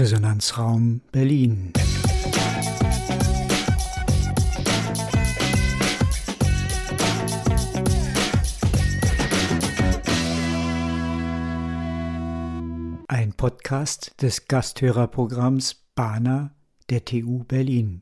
Resonanzraum 0.00 1.02
Berlin. 1.12 1.74
Ein 13.08 13.34
Podcast 13.34 14.14
des 14.22 14.48
Gasthörerprogramms 14.48 15.84
Bana 15.94 16.54
der 16.88 17.04
TU 17.04 17.44
Berlin. 17.44 18.00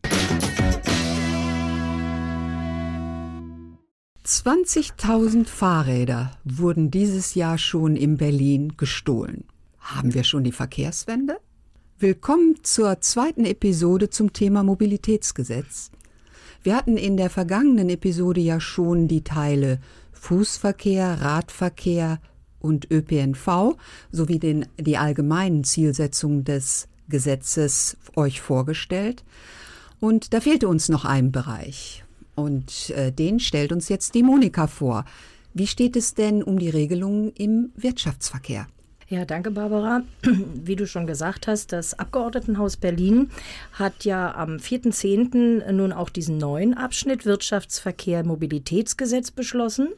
20.000 4.24 5.46
Fahrräder 5.46 6.38
wurden 6.44 6.92
dieses 6.92 7.34
Jahr 7.34 7.58
schon 7.58 7.96
in 7.96 8.16
Berlin 8.18 8.74
gestohlen. 8.76 9.46
Haben 9.80 10.14
wir 10.14 10.22
schon 10.22 10.44
die 10.44 10.52
Verkehrswende? 10.52 11.40
Willkommen 12.00 12.54
zur 12.62 13.00
zweiten 13.00 13.44
Episode 13.44 14.08
zum 14.08 14.32
Thema 14.32 14.62
Mobilitätsgesetz. 14.62 15.90
Wir 16.62 16.76
hatten 16.76 16.96
in 16.96 17.16
der 17.16 17.28
vergangenen 17.28 17.90
Episode 17.90 18.40
ja 18.40 18.60
schon 18.60 19.08
die 19.08 19.24
Teile 19.24 19.80
Fußverkehr, 20.12 21.20
Radverkehr 21.20 22.20
und 22.60 22.88
ÖPNV 22.88 23.74
sowie 24.12 24.38
den, 24.38 24.66
die 24.78 24.96
allgemeinen 24.96 25.64
Zielsetzungen 25.64 26.44
des 26.44 26.86
Gesetzes 27.08 27.96
euch 28.14 28.40
vorgestellt. 28.40 29.24
Und 29.98 30.32
da 30.32 30.40
fehlte 30.40 30.68
uns 30.68 30.88
noch 30.88 31.04
ein 31.04 31.32
Bereich. 31.32 32.04
Und 32.36 32.90
äh, 32.90 33.10
den 33.10 33.40
stellt 33.40 33.72
uns 33.72 33.88
jetzt 33.88 34.14
die 34.14 34.22
Monika 34.22 34.68
vor. 34.68 35.04
Wie 35.52 35.66
steht 35.66 35.96
es 35.96 36.14
denn 36.14 36.44
um 36.44 36.60
die 36.60 36.70
Regelungen 36.70 37.32
im 37.32 37.72
Wirtschaftsverkehr? 37.74 38.68
Ja, 39.10 39.24
danke, 39.24 39.50
Barbara. 39.50 40.02
Wie 40.22 40.76
du 40.76 40.86
schon 40.86 41.06
gesagt 41.06 41.46
hast, 41.46 41.72
das 41.72 41.98
Abgeordnetenhaus 41.98 42.76
Berlin 42.76 43.30
hat 43.72 44.04
ja 44.04 44.34
am 44.34 44.56
4.10. 44.56 45.72
nun 45.72 45.94
auch 45.94 46.10
diesen 46.10 46.36
neuen 46.36 46.74
Abschnitt 46.74 47.24
Wirtschaftsverkehr 47.24 48.22
Mobilitätsgesetz 48.22 49.30
beschlossen 49.30 49.88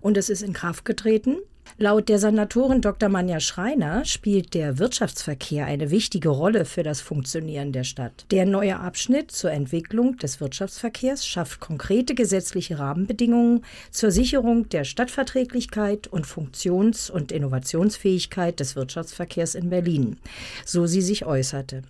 und 0.00 0.16
es 0.16 0.28
ist 0.28 0.42
in 0.42 0.52
Kraft 0.52 0.84
getreten. 0.84 1.36
Laut 1.82 2.10
der 2.10 2.18
Senatorin 2.18 2.82
Dr. 2.82 3.08
Manja 3.08 3.40
Schreiner 3.40 4.04
spielt 4.04 4.52
der 4.52 4.78
Wirtschaftsverkehr 4.78 5.64
eine 5.64 5.90
wichtige 5.90 6.28
Rolle 6.28 6.66
für 6.66 6.82
das 6.82 7.00
Funktionieren 7.00 7.72
der 7.72 7.84
Stadt. 7.84 8.26
Der 8.30 8.44
neue 8.44 8.78
Abschnitt 8.78 9.30
zur 9.30 9.50
Entwicklung 9.50 10.18
des 10.18 10.42
Wirtschaftsverkehrs 10.42 11.26
schafft 11.26 11.58
konkrete 11.58 12.14
gesetzliche 12.14 12.78
Rahmenbedingungen 12.78 13.64
zur 13.90 14.10
Sicherung 14.10 14.68
der 14.68 14.84
Stadtverträglichkeit 14.84 16.06
und 16.06 16.26
Funktions- 16.26 17.08
und 17.08 17.32
Innovationsfähigkeit 17.32 18.60
des 18.60 18.76
Wirtschaftsverkehrs 18.76 19.54
in 19.54 19.70
Berlin, 19.70 20.18
so 20.66 20.84
sie 20.84 21.00
sich 21.00 21.24
äußerte. 21.24 21.80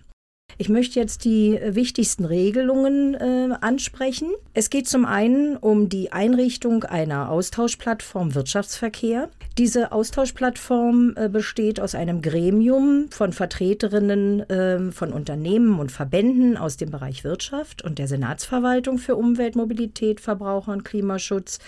Ich 0.57 0.69
möchte 0.69 0.99
jetzt 0.99 1.25
die 1.25 1.57
äh, 1.57 1.75
wichtigsten 1.75 2.25
Regelungen 2.25 3.15
äh, 3.15 3.49
ansprechen. 3.61 4.29
Es 4.53 4.69
geht 4.69 4.87
zum 4.87 5.05
einen 5.05 5.57
um 5.57 5.89
die 5.89 6.11
Einrichtung 6.11 6.83
einer 6.83 7.29
Austauschplattform 7.29 8.35
Wirtschaftsverkehr. 8.35 9.29
Diese 9.57 9.91
Austauschplattform 9.91 11.13
äh, 11.15 11.29
besteht 11.29 11.79
aus 11.79 11.95
einem 11.95 12.21
Gremium 12.21 13.07
von 13.11 13.33
Vertreterinnen 13.33 14.49
äh, 14.49 14.91
von 14.91 15.13
Unternehmen 15.13 15.79
und 15.79 15.91
Verbänden 15.91 16.57
aus 16.57 16.77
dem 16.77 16.91
Bereich 16.91 17.23
Wirtschaft 17.23 17.81
und 17.83 17.99
der 17.99 18.07
Senatsverwaltung 18.07 18.97
für 18.97 19.15
Umwelt, 19.15 19.55
Mobilität, 19.55 20.19
Verbraucher 20.19 20.71
und 20.71 20.83
Klimaschutz. 20.83 21.59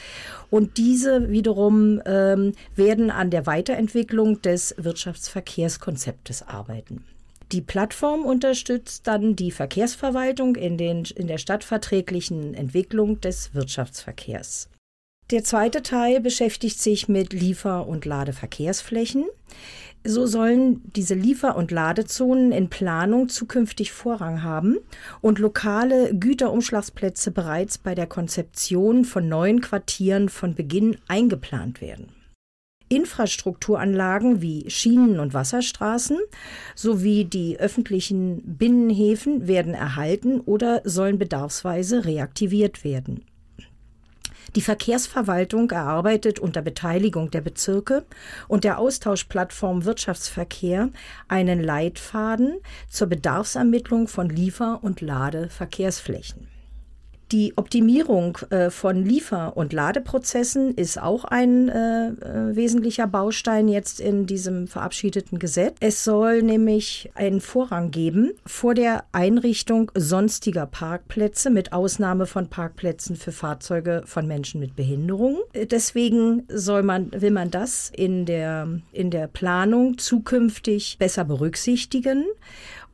Und 0.49 0.77
diese 0.77 1.29
wiederum 1.29 2.01
ähm, 2.05 2.53
werden 2.75 3.11
an 3.11 3.29
der 3.29 3.45
Weiterentwicklung 3.45 4.41
des 4.41 4.75
Wirtschaftsverkehrskonzeptes 4.77 6.47
arbeiten. 6.47 7.03
Die 7.53 7.61
Plattform 7.61 8.25
unterstützt 8.25 9.05
dann 9.05 9.35
die 9.35 9.51
Verkehrsverwaltung 9.51 10.55
in, 10.55 10.75
den, 10.75 11.03
in 11.15 11.27
der 11.27 11.37
stadtverträglichen 11.37 12.55
Entwicklung 12.55 13.21
des 13.21 13.53
Wirtschaftsverkehrs. 13.53 14.69
Der 15.29 15.43
zweite 15.43 15.83
Teil 15.83 16.19
beschäftigt 16.19 16.81
sich 16.81 17.07
mit 17.07 17.31
Liefer- 17.31 17.85
und 17.85 18.05
Ladeverkehrsflächen. 18.05 19.25
So 20.03 20.25
sollen 20.25 20.81
diese 20.95 21.13
Liefer- 21.13 21.55
und 21.55 21.69
Ladezonen 21.69 22.51
in 22.51 22.69
Planung 22.69 23.29
zukünftig 23.29 23.91
Vorrang 23.91 24.41
haben 24.41 24.79
und 25.21 25.37
lokale 25.37 26.15
Güterumschlagsplätze 26.15 27.29
bereits 27.29 27.77
bei 27.77 27.93
der 27.93 28.07
Konzeption 28.07 29.05
von 29.05 29.29
neuen 29.29 29.61
Quartieren 29.61 30.27
von 30.27 30.55
Beginn 30.55 30.97
eingeplant 31.07 31.81
werden. 31.81 32.22
Infrastrukturanlagen 32.89 34.41
wie 34.41 34.69
Schienen 34.69 35.19
und 35.19 35.33
Wasserstraßen 35.33 36.17
sowie 36.75 37.25
die 37.25 37.59
öffentlichen 37.59 38.41
Binnenhäfen 38.57 39.47
werden 39.47 39.73
erhalten 39.73 40.39
oder 40.41 40.81
sollen 40.83 41.17
bedarfsweise 41.17 42.05
reaktiviert 42.05 42.83
werden. 42.83 43.25
Die 44.55 44.61
Verkehrsverwaltung 44.61 45.71
erarbeitet 45.71 46.37
unter 46.37 46.61
Beteiligung 46.61 47.31
der 47.31 47.41
Bezirke 47.41 48.05
und 48.47 48.63
der 48.63 48.77
Austauschplattform 48.77 49.83
Wirtschaftsverkehr 49.83 50.89
einen 51.27 51.63
Leitfaden 51.63 52.59
zur 52.87 53.07
Bedarfsermittlung 53.07 54.07
von 54.07 54.29
Liefer- 54.29 54.83
und 54.83 55.01
Ladeverkehrsflächen. 55.01 56.52
Die 57.33 57.57
Optimierung 57.57 58.37
äh, 58.51 58.69
von 58.69 59.03
Liefer- 59.03 59.57
und 59.57 59.73
Ladeprozessen 59.73 60.75
ist 60.75 61.01
auch 61.01 61.25
ein 61.25 61.67
äh, 61.67 62.09
äh, 62.09 62.55
wesentlicher 62.55 63.07
Baustein 63.07 63.67
jetzt 63.67 63.99
in 63.99 64.27
diesem 64.27 64.67
verabschiedeten 64.67 65.39
Gesetz. 65.39 65.75
Es 65.79 66.03
soll 66.03 66.43
nämlich 66.43 67.09
einen 67.15 67.41
Vorrang 67.41 67.89
geben 67.89 68.33
vor 68.45 68.75
der 68.75 69.05
Einrichtung 69.13 69.91
sonstiger 69.95 70.67
Parkplätze 70.67 71.49
mit 71.49 71.73
Ausnahme 71.73 72.27
von 72.27 72.49
Parkplätzen 72.49 73.15
für 73.15 73.31
Fahrzeuge 73.31 74.03
von 74.05 74.27
Menschen 74.27 74.59
mit 74.59 74.75
Behinderung. 74.75 75.39
Deswegen 75.55 76.43
soll 76.49 76.83
man, 76.83 77.19
will 77.19 77.31
man 77.31 77.49
das 77.49 77.91
in 77.95 78.27
der, 78.27 78.67
in 78.91 79.09
der 79.09 79.25
Planung 79.25 79.97
zukünftig 79.97 80.97
besser 80.99 81.25
berücksichtigen. 81.25 82.25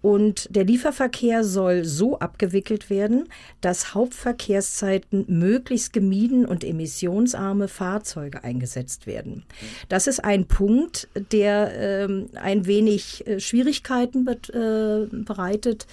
Und 0.02 0.48
der 0.56 0.64
Lieferverkehr 0.64 1.44
soll 1.44 1.84
so 1.84 2.20
abgewickelt 2.20 2.90
werden, 2.90 3.28
dass 3.60 3.94
Hauptverkehrszeiten 3.94 5.26
möglichst 5.28 5.92
gemieden 5.92 6.46
und 6.46 6.64
emissionsarme 6.64 7.68
Fahrzeuge 7.68 8.44
eingesetzt 8.44 9.08
werden. 9.08 9.44
Das 9.90 10.08
ist 10.08 10.24
ein 10.24 10.46
Punkt, 10.46 11.09
der 11.32 12.08
äh, 12.08 12.26
ein 12.36 12.66
wenig 12.66 13.28
äh, 13.28 13.40
Schwierigkeiten 13.40 14.26
be 14.26 14.40
äh, 14.54 15.16
bereitet, 15.16 15.86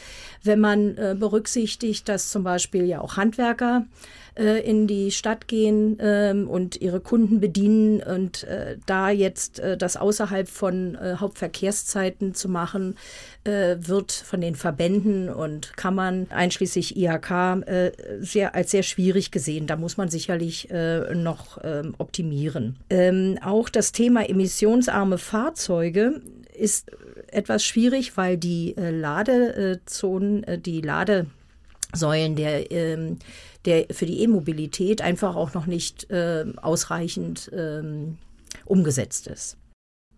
wenn 0.45 0.61
man 0.61 0.97
äh, 0.97 1.17
berücksichtigt, 1.19 2.09
dass 2.09 2.31
zum 2.31 2.45
Beispiel 2.45 2.85
ja 2.85 3.01
auch 3.01 3.17
Handwerker 3.17 3.87
äh, 4.37 4.61
in 4.61 4.87
die 4.87 5.11
Stadt 5.11 5.49
gehen 5.49 5.97
ähm, 6.01 6.49
und 6.49 6.81
ihre 6.81 7.01
Kunden 7.01 7.41
bedienen 7.41 8.03
und 8.03 8.45
äh, 8.45 8.77
da 8.85 9.09
jetzt 9.09 9.61
äh, 9.61 9.79
das 9.79 9.97
außerhalb 9.97 10.49
von 10.49 10.95
äh, 10.95 11.17
Hauptverkehrszeiten 11.19 12.35
zu 12.35 12.49
machen, 12.49 12.97
äh, 13.45 13.77
wird 13.79 14.13
von 14.13 14.43
den 14.43 14.55
Verbänden 14.55 15.31
und 15.31 15.77
Kammern 15.77 16.27
einschließlich 16.31 16.97
IHK 16.99 17.31
äh, 17.67 17.93
sehr, 18.21 18.55
als 18.55 18.73
sehr 18.73 18.83
schwierig 18.83 19.31
gesehen. 19.31 19.67
Da 19.67 19.77
muss 19.77 19.97
man 19.97 20.09
sicherlich 20.09 20.69
noch 21.15 21.59
ähm, 21.63 21.95
optimieren. 21.99 22.77
Ähm, 22.91 23.39
auch 23.43 23.69
das 23.69 23.93
Thema 23.93 24.29
emissionsarme 24.29 25.19
Fahrzeuge 25.19 26.21
ist 26.55 26.91
etwas 27.29 27.65
schwierig, 27.65 28.17
weil 28.17 28.37
die 28.37 28.75
Ladezonen, 28.77 30.45
die 30.63 30.81
Ladesäulen 30.81 32.37
der 32.37 32.71
ähm, 32.71 33.19
der 33.67 33.87
für 33.91 34.07
die 34.07 34.23
E-Mobilität 34.23 35.03
einfach 35.03 35.37
auch 35.37 35.55
noch 35.55 35.67
nicht 35.67 36.11
äh, 36.11 36.45
ausreichend 36.57 37.51
ähm, 37.53 38.19
umgesetzt 38.65 39.27
ist. 39.27 39.57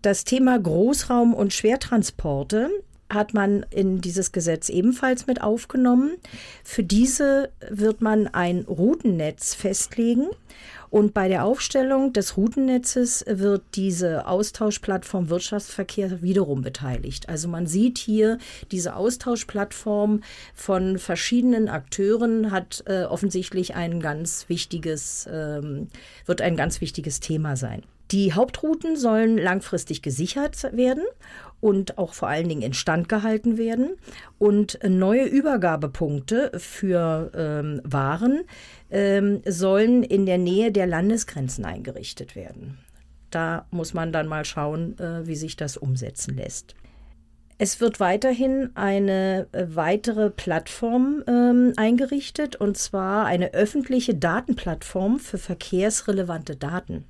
Das 0.02 0.24
Thema 0.24 0.58
Großraum- 0.58 1.34
und 1.34 1.52
Schwertransporte 1.52 2.70
hat 3.10 3.34
man 3.34 3.64
in 3.70 4.00
dieses 4.00 4.32
Gesetz 4.32 4.68
ebenfalls 4.68 5.26
mit 5.26 5.42
aufgenommen. 5.42 6.16
Für 6.62 6.84
diese 6.84 7.50
wird 7.68 8.00
man 8.02 8.26
ein 8.28 8.60
Routennetz 8.68 9.54
festlegen 9.54 10.28
und 10.90 11.14
bei 11.14 11.28
der 11.28 11.44
Aufstellung 11.44 12.12
des 12.12 12.36
Routennetzes 12.36 13.24
wird 13.28 13.62
diese 13.74 14.26
Austauschplattform 14.26 15.28
Wirtschaftsverkehr 15.28 16.22
wiederum 16.22 16.62
beteiligt. 16.62 17.28
Also 17.28 17.48
man 17.48 17.66
sieht 17.66 17.98
hier, 17.98 18.38
diese 18.70 18.96
Austauschplattform 18.96 20.22
von 20.54 20.98
verschiedenen 20.98 21.68
Akteuren 21.68 22.50
hat 22.50 22.82
äh, 22.86 23.04
offensichtlich 23.04 23.74
ein 23.74 24.00
ganz 24.00 24.48
wichtiges, 24.48 25.28
ähm, 25.30 25.88
wird 26.26 26.40
ein 26.40 26.56
ganz 26.56 26.80
wichtiges 26.80 27.20
Thema 27.20 27.56
sein. 27.56 27.82
Die 28.10 28.32
Hauptrouten 28.32 28.96
sollen 28.96 29.36
langfristig 29.36 30.00
gesichert 30.00 30.62
werden 30.72 31.04
und 31.60 31.98
auch 31.98 32.14
vor 32.14 32.28
allen 32.28 32.48
Dingen 32.48 32.62
instand 32.62 33.08
gehalten 33.08 33.58
werden. 33.58 33.96
Und 34.38 34.78
neue 34.82 35.24
Übergabepunkte 35.24 36.52
für 36.56 37.30
ähm, 37.34 37.82
Waren 37.84 38.44
ähm, 38.90 39.42
sollen 39.46 40.02
in 40.02 40.24
der 40.24 40.38
Nähe 40.38 40.72
der 40.72 40.86
Landesgrenzen 40.86 41.66
eingerichtet 41.66 42.34
werden. 42.34 42.78
Da 43.30 43.66
muss 43.70 43.92
man 43.92 44.10
dann 44.10 44.26
mal 44.26 44.46
schauen, 44.46 44.98
äh, 44.98 45.26
wie 45.26 45.36
sich 45.36 45.56
das 45.56 45.76
umsetzen 45.76 46.36
lässt. 46.36 46.74
Es 47.58 47.80
wird 47.80 48.00
weiterhin 48.00 48.70
eine 48.74 49.48
äh, 49.52 49.66
weitere 49.68 50.30
Plattform 50.30 51.24
ähm, 51.26 51.72
eingerichtet, 51.76 52.56
und 52.56 52.78
zwar 52.78 53.26
eine 53.26 53.52
öffentliche 53.52 54.14
Datenplattform 54.14 55.18
für 55.18 55.38
verkehrsrelevante 55.38 56.56
Daten. 56.56 57.04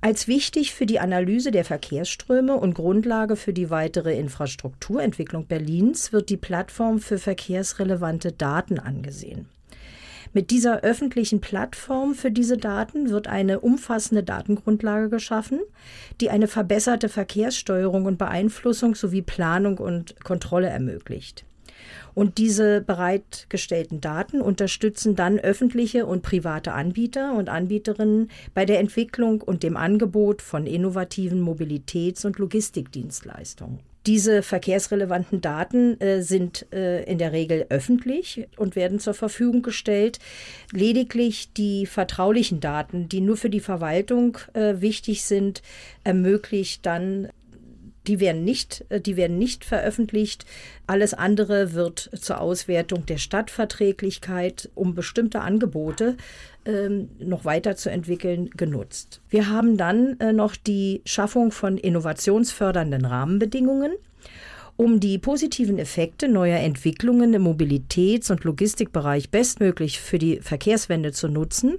Als 0.00 0.28
wichtig 0.28 0.74
für 0.74 0.86
die 0.86 1.00
Analyse 1.00 1.50
der 1.50 1.64
Verkehrsströme 1.64 2.54
und 2.54 2.74
Grundlage 2.74 3.34
für 3.34 3.52
die 3.52 3.68
weitere 3.68 4.16
Infrastrukturentwicklung 4.16 5.46
Berlins 5.46 6.12
wird 6.12 6.30
die 6.30 6.36
Plattform 6.36 7.00
für 7.00 7.18
verkehrsrelevante 7.18 8.30
Daten 8.30 8.78
angesehen. 8.78 9.48
Mit 10.32 10.50
dieser 10.50 10.82
öffentlichen 10.82 11.40
Plattform 11.40 12.14
für 12.14 12.30
diese 12.30 12.58
Daten 12.58 13.10
wird 13.10 13.26
eine 13.26 13.58
umfassende 13.58 14.22
Datengrundlage 14.22 15.08
geschaffen, 15.08 15.60
die 16.20 16.30
eine 16.30 16.46
verbesserte 16.46 17.08
Verkehrssteuerung 17.08 18.04
und 18.04 18.18
Beeinflussung 18.18 18.94
sowie 18.94 19.22
Planung 19.22 19.78
und 19.78 20.22
Kontrolle 20.22 20.68
ermöglicht. 20.68 21.44
Und 22.18 22.38
diese 22.38 22.80
bereitgestellten 22.80 24.00
Daten 24.00 24.40
unterstützen 24.40 25.14
dann 25.14 25.38
öffentliche 25.38 26.04
und 26.04 26.22
private 26.22 26.72
Anbieter 26.72 27.32
und 27.34 27.48
Anbieterinnen 27.48 28.28
bei 28.54 28.64
der 28.64 28.80
Entwicklung 28.80 29.40
und 29.40 29.62
dem 29.62 29.76
Angebot 29.76 30.42
von 30.42 30.66
innovativen 30.66 31.40
Mobilitäts- 31.40 32.26
und 32.26 32.40
Logistikdienstleistungen. 32.40 33.78
Diese 34.08 34.42
verkehrsrelevanten 34.42 35.40
Daten 35.40 36.00
äh, 36.00 36.22
sind 36.22 36.66
äh, 36.72 37.04
in 37.04 37.18
der 37.18 37.30
Regel 37.30 37.66
öffentlich 37.68 38.48
und 38.56 38.74
werden 38.74 38.98
zur 38.98 39.14
Verfügung 39.14 39.62
gestellt. 39.62 40.18
Lediglich 40.72 41.52
die 41.52 41.86
vertraulichen 41.86 42.58
Daten, 42.58 43.08
die 43.08 43.20
nur 43.20 43.36
für 43.36 43.50
die 43.50 43.60
Verwaltung 43.60 44.38
äh, 44.54 44.80
wichtig 44.80 45.22
sind, 45.22 45.62
ermöglicht 46.02 46.84
dann 46.84 47.28
die 48.08 48.20
werden 48.20 48.42
nicht, 48.44 48.84
äh, 48.88 49.00
die 49.00 49.16
werden 49.16 49.38
nicht 49.38 49.64
veröffentlicht. 49.64 50.44
Alles 50.86 51.14
andere 51.14 51.74
wird 51.74 52.10
zur 52.18 52.40
Auswertung 52.40 53.06
der 53.06 53.18
Stadtverträglichkeit, 53.18 54.70
um 54.74 54.94
bestimmte 54.94 55.40
Angebote 55.42 56.16
ähm, 56.64 57.10
noch 57.18 57.44
weiterzuentwickeln, 57.44 58.50
genutzt. 58.50 59.20
Wir 59.28 59.50
haben 59.50 59.76
dann 59.76 60.18
äh, 60.20 60.32
noch 60.32 60.56
die 60.56 61.02
Schaffung 61.04 61.52
von 61.52 61.76
innovationsfördernden 61.76 63.04
Rahmenbedingungen 63.04 63.92
um 64.78 65.00
die 65.00 65.18
positiven 65.18 65.76
Effekte 65.80 66.28
neuer 66.28 66.60
Entwicklungen 66.60 67.34
im 67.34 67.42
Mobilitäts- 67.42 68.30
und 68.30 68.44
Logistikbereich 68.44 69.28
bestmöglich 69.28 69.98
für 69.98 70.20
die 70.20 70.40
Verkehrswende 70.40 71.10
zu 71.10 71.26
nutzen, 71.26 71.78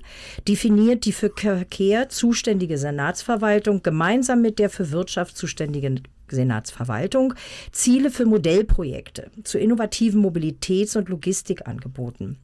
definiert 0.50 1.06
die 1.06 1.14
für 1.14 1.32
Verkehr 1.34 2.10
zuständige 2.10 2.78
Senatsverwaltung 2.78 3.84
gemeinsam 3.84 4.42
mit 4.42 4.60
der 4.60 4.70
für 4.70 4.92
Wirtschaft 4.92 5.38
zuständigen 5.38 6.02
Senatsverwaltung 6.32 7.34
Ziele 7.72 8.12
für 8.12 8.26
Modellprojekte 8.26 9.32
zu 9.44 9.58
innovativen 9.58 10.22
Mobilitäts- 10.22 10.98
und 10.98 11.10
Logistikangeboten. 11.10 12.38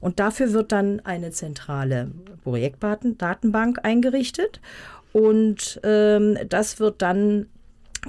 Und 0.00 0.20
dafür 0.20 0.52
wird 0.52 0.72
dann 0.72 1.00
eine 1.00 1.30
zentrale 1.30 2.10
Projektdatenbank 2.44 3.84
eingerichtet. 3.84 4.60
Und 5.12 5.80
ähm, 5.84 6.38
das 6.48 6.80
wird 6.80 7.02
dann 7.02 7.46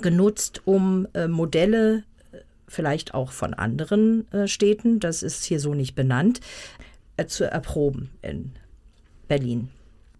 genutzt, 0.02 0.62
um 0.66 1.08
äh, 1.14 1.28
Modelle 1.28 2.04
äh, 2.32 2.38
vielleicht 2.68 3.14
auch 3.14 3.32
von 3.32 3.54
anderen 3.54 4.32
äh, 4.32 4.48
Städten, 4.48 5.00
das 5.00 5.24
ist 5.24 5.46
hier 5.46 5.60
so 5.60 5.74
nicht 5.74 5.96
benannt, 5.96 6.42
äh, 7.18 7.26
zu 7.26 7.46
erproben 7.46 8.10
in 8.22 8.52
Berlin. 9.28 9.70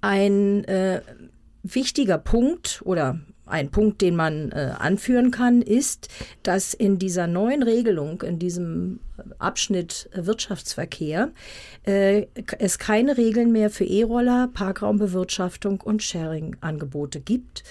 Ein 0.02 0.64
äh, 0.66 1.02
wichtiger 1.64 2.18
Punkt 2.18 2.82
oder 2.86 3.20
ein 3.50 3.70
Punkt, 3.70 4.02
den 4.02 4.16
man 4.16 4.52
äh, 4.52 4.74
anführen 4.78 5.32
kann, 5.32 5.62
ist, 5.62 6.10
dass 6.44 6.74
in 6.74 7.00
dieser 7.00 7.28
neuen 7.28 7.64
Regelung, 7.64 8.22
in 8.22 8.40
diesem 8.40 9.00
Abschnitt 9.38 10.10
Wirtschaftsverkehr, 10.14 11.32
äh, 11.84 12.28
es 12.58 12.80
keine 12.80 13.18
Regeln 13.18 13.52
mehr 13.52 13.70
für 13.70 13.86
E-Roller, 13.86 14.50
Parkraumbewirtschaftung 14.54 15.82
und 15.82 16.04
Sharing-Angebote 16.04 17.20
gibt. 17.20 17.64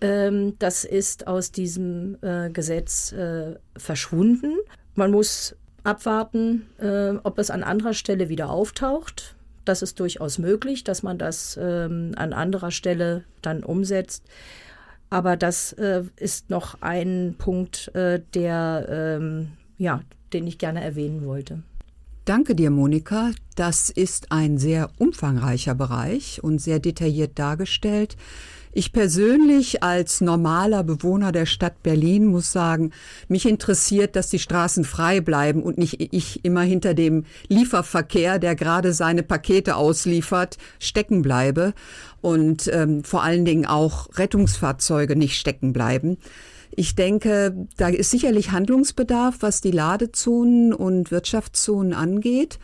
Ähm, 0.00 0.58
das 0.58 0.84
ist 0.84 1.26
aus 1.26 1.52
diesem 1.52 2.18
äh, 2.22 2.50
Gesetz 2.50 3.12
äh, 3.12 3.54
verschwunden. 3.76 4.54
Man 4.94 5.10
muss 5.10 5.56
abwarten, 5.84 6.66
äh, 6.78 7.12
ob 7.22 7.38
es 7.38 7.50
an 7.50 7.62
anderer 7.62 7.94
Stelle 7.94 8.28
wieder 8.28 8.50
auftaucht. 8.50 9.36
Das 9.64 9.82
ist 9.82 9.98
durchaus 9.98 10.38
möglich, 10.38 10.84
dass 10.84 11.02
man 11.02 11.18
das 11.18 11.58
ähm, 11.60 12.12
an 12.16 12.32
anderer 12.32 12.70
Stelle 12.70 13.24
dann 13.42 13.64
umsetzt. 13.64 14.24
Aber 15.10 15.36
das 15.36 15.72
äh, 15.74 16.02
ist 16.16 16.50
noch 16.50 16.82
ein 16.82 17.36
Punkt, 17.38 17.94
äh, 17.94 18.20
der, 18.34 19.18
ähm, 19.20 19.52
ja, 19.78 20.00
den 20.32 20.46
ich 20.46 20.58
gerne 20.58 20.82
erwähnen 20.82 21.24
wollte. 21.24 21.62
Danke 22.24 22.56
dir, 22.56 22.70
Monika. 22.70 23.30
Das 23.54 23.88
ist 23.88 24.32
ein 24.32 24.58
sehr 24.58 24.90
umfangreicher 24.98 25.76
Bereich 25.76 26.42
und 26.42 26.60
sehr 26.60 26.80
detailliert 26.80 27.38
dargestellt. 27.38 28.16
Ich 28.78 28.92
persönlich 28.92 29.82
als 29.82 30.20
normaler 30.20 30.84
Bewohner 30.84 31.32
der 31.32 31.46
Stadt 31.46 31.82
Berlin 31.82 32.26
muss 32.26 32.52
sagen, 32.52 32.90
mich 33.26 33.46
interessiert, 33.48 34.16
dass 34.16 34.28
die 34.28 34.38
Straßen 34.38 34.84
frei 34.84 35.22
bleiben 35.22 35.62
und 35.62 35.78
nicht 35.78 36.12
ich 36.12 36.44
immer 36.44 36.60
hinter 36.60 36.92
dem 36.92 37.24
Lieferverkehr, 37.48 38.38
der 38.38 38.54
gerade 38.54 38.92
seine 38.92 39.22
Pakete 39.22 39.76
ausliefert, 39.76 40.58
stecken 40.78 41.22
bleibe 41.22 41.72
und 42.20 42.68
ähm, 42.70 43.02
vor 43.02 43.22
allen 43.22 43.46
Dingen 43.46 43.64
auch 43.64 44.10
Rettungsfahrzeuge 44.18 45.16
nicht 45.16 45.38
stecken 45.38 45.72
bleiben. 45.72 46.18
Ich 46.70 46.94
denke, 46.94 47.66
da 47.78 47.88
ist 47.88 48.10
sicherlich 48.10 48.50
Handlungsbedarf, 48.50 49.36
was 49.40 49.62
die 49.62 49.70
Ladezonen 49.70 50.74
und 50.74 51.10
Wirtschaftszonen 51.10 51.94
angeht. 51.94 52.58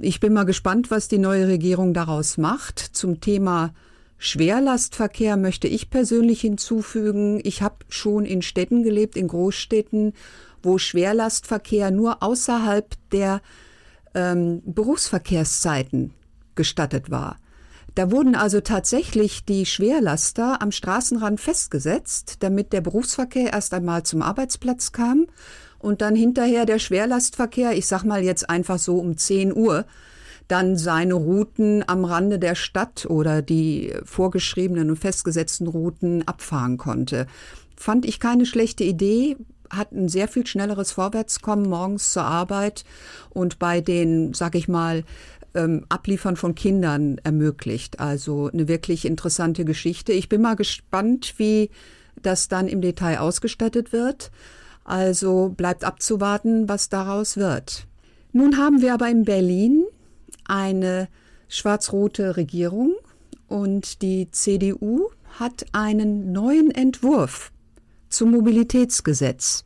Ich 0.00 0.18
bin 0.18 0.32
mal 0.32 0.44
gespannt, 0.44 0.90
was 0.90 1.08
die 1.08 1.18
neue 1.18 1.46
Regierung 1.46 1.92
daraus 1.92 2.38
macht. 2.38 2.78
Zum 2.78 3.20
Thema 3.20 3.74
Schwerlastverkehr 4.24 5.36
möchte 5.36 5.66
ich 5.66 5.90
persönlich 5.90 6.40
hinzufügen. 6.40 7.40
Ich 7.42 7.60
habe 7.60 7.78
schon 7.88 8.24
in 8.24 8.40
Städten 8.40 8.84
gelebt, 8.84 9.16
in 9.16 9.26
Großstädten, 9.26 10.12
wo 10.62 10.78
Schwerlastverkehr 10.78 11.90
nur 11.90 12.22
außerhalb 12.22 12.94
der 13.10 13.42
ähm, 14.14 14.62
Berufsverkehrszeiten 14.64 16.14
gestattet 16.54 17.10
war. 17.10 17.36
Da 17.96 18.12
wurden 18.12 18.36
also 18.36 18.60
tatsächlich 18.60 19.44
die 19.44 19.66
Schwerlaster 19.66 20.62
am 20.62 20.70
Straßenrand 20.70 21.40
festgesetzt, 21.40 22.36
damit 22.44 22.72
der 22.72 22.80
Berufsverkehr 22.80 23.52
erst 23.52 23.74
einmal 23.74 24.04
zum 24.04 24.22
Arbeitsplatz 24.22 24.92
kam 24.92 25.26
und 25.80 26.00
dann 26.00 26.14
hinterher 26.14 26.64
der 26.64 26.78
Schwerlastverkehr, 26.78 27.76
ich 27.76 27.88
sag 27.88 28.04
mal 28.04 28.22
jetzt 28.22 28.48
einfach 28.48 28.78
so 28.78 28.98
um 28.98 29.16
10 29.16 29.52
Uhr, 29.52 29.84
dann 30.48 30.76
seine 30.76 31.14
Routen 31.14 31.84
am 31.86 32.04
Rande 32.04 32.38
der 32.38 32.54
Stadt 32.54 33.06
oder 33.08 33.42
die 33.42 33.92
vorgeschriebenen 34.04 34.90
und 34.90 34.96
festgesetzten 34.96 35.66
Routen 35.66 36.26
abfahren 36.26 36.76
konnte. 36.78 37.26
Fand 37.76 38.04
ich 38.04 38.20
keine 38.20 38.46
schlechte 38.46 38.84
Idee, 38.84 39.36
hat 39.70 39.92
ein 39.92 40.08
sehr 40.08 40.28
viel 40.28 40.46
schnelleres 40.46 40.92
Vorwärtskommen 40.92 41.68
morgens 41.68 42.12
zur 42.12 42.24
Arbeit 42.24 42.84
und 43.30 43.58
bei 43.58 43.80
den, 43.80 44.34
sag 44.34 44.54
ich 44.54 44.68
mal, 44.68 45.04
ähm, 45.54 45.84
Abliefern 45.88 46.36
von 46.36 46.54
Kindern 46.54 47.18
ermöglicht. 47.24 48.00
Also 48.00 48.50
eine 48.52 48.68
wirklich 48.68 49.04
interessante 49.04 49.64
Geschichte. 49.64 50.12
Ich 50.12 50.28
bin 50.28 50.42
mal 50.42 50.56
gespannt, 50.56 51.34
wie 51.38 51.70
das 52.20 52.48
dann 52.48 52.68
im 52.68 52.80
Detail 52.80 53.18
ausgestattet 53.18 53.92
wird. 53.92 54.30
Also 54.84 55.52
bleibt 55.56 55.84
abzuwarten, 55.84 56.68
was 56.68 56.88
daraus 56.88 57.36
wird. 57.36 57.86
Nun 58.32 58.58
haben 58.58 58.80
wir 58.80 58.94
aber 58.94 59.08
in 59.08 59.24
Berlin 59.24 59.81
eine 60.52 61.08
schwarz-rote 61.48 62.36
Regierung 62.36 62.94
und 63.48 64.02
die 64.02 64.30
CDU 64.30 65.08
hat 65.38 65.64
einen 65.72 66.30
neuen 66.32 66.70
Entwurf 66.70 67.52
zum 68.10 68.32
Mobilitätsgesetz 68.32 69.64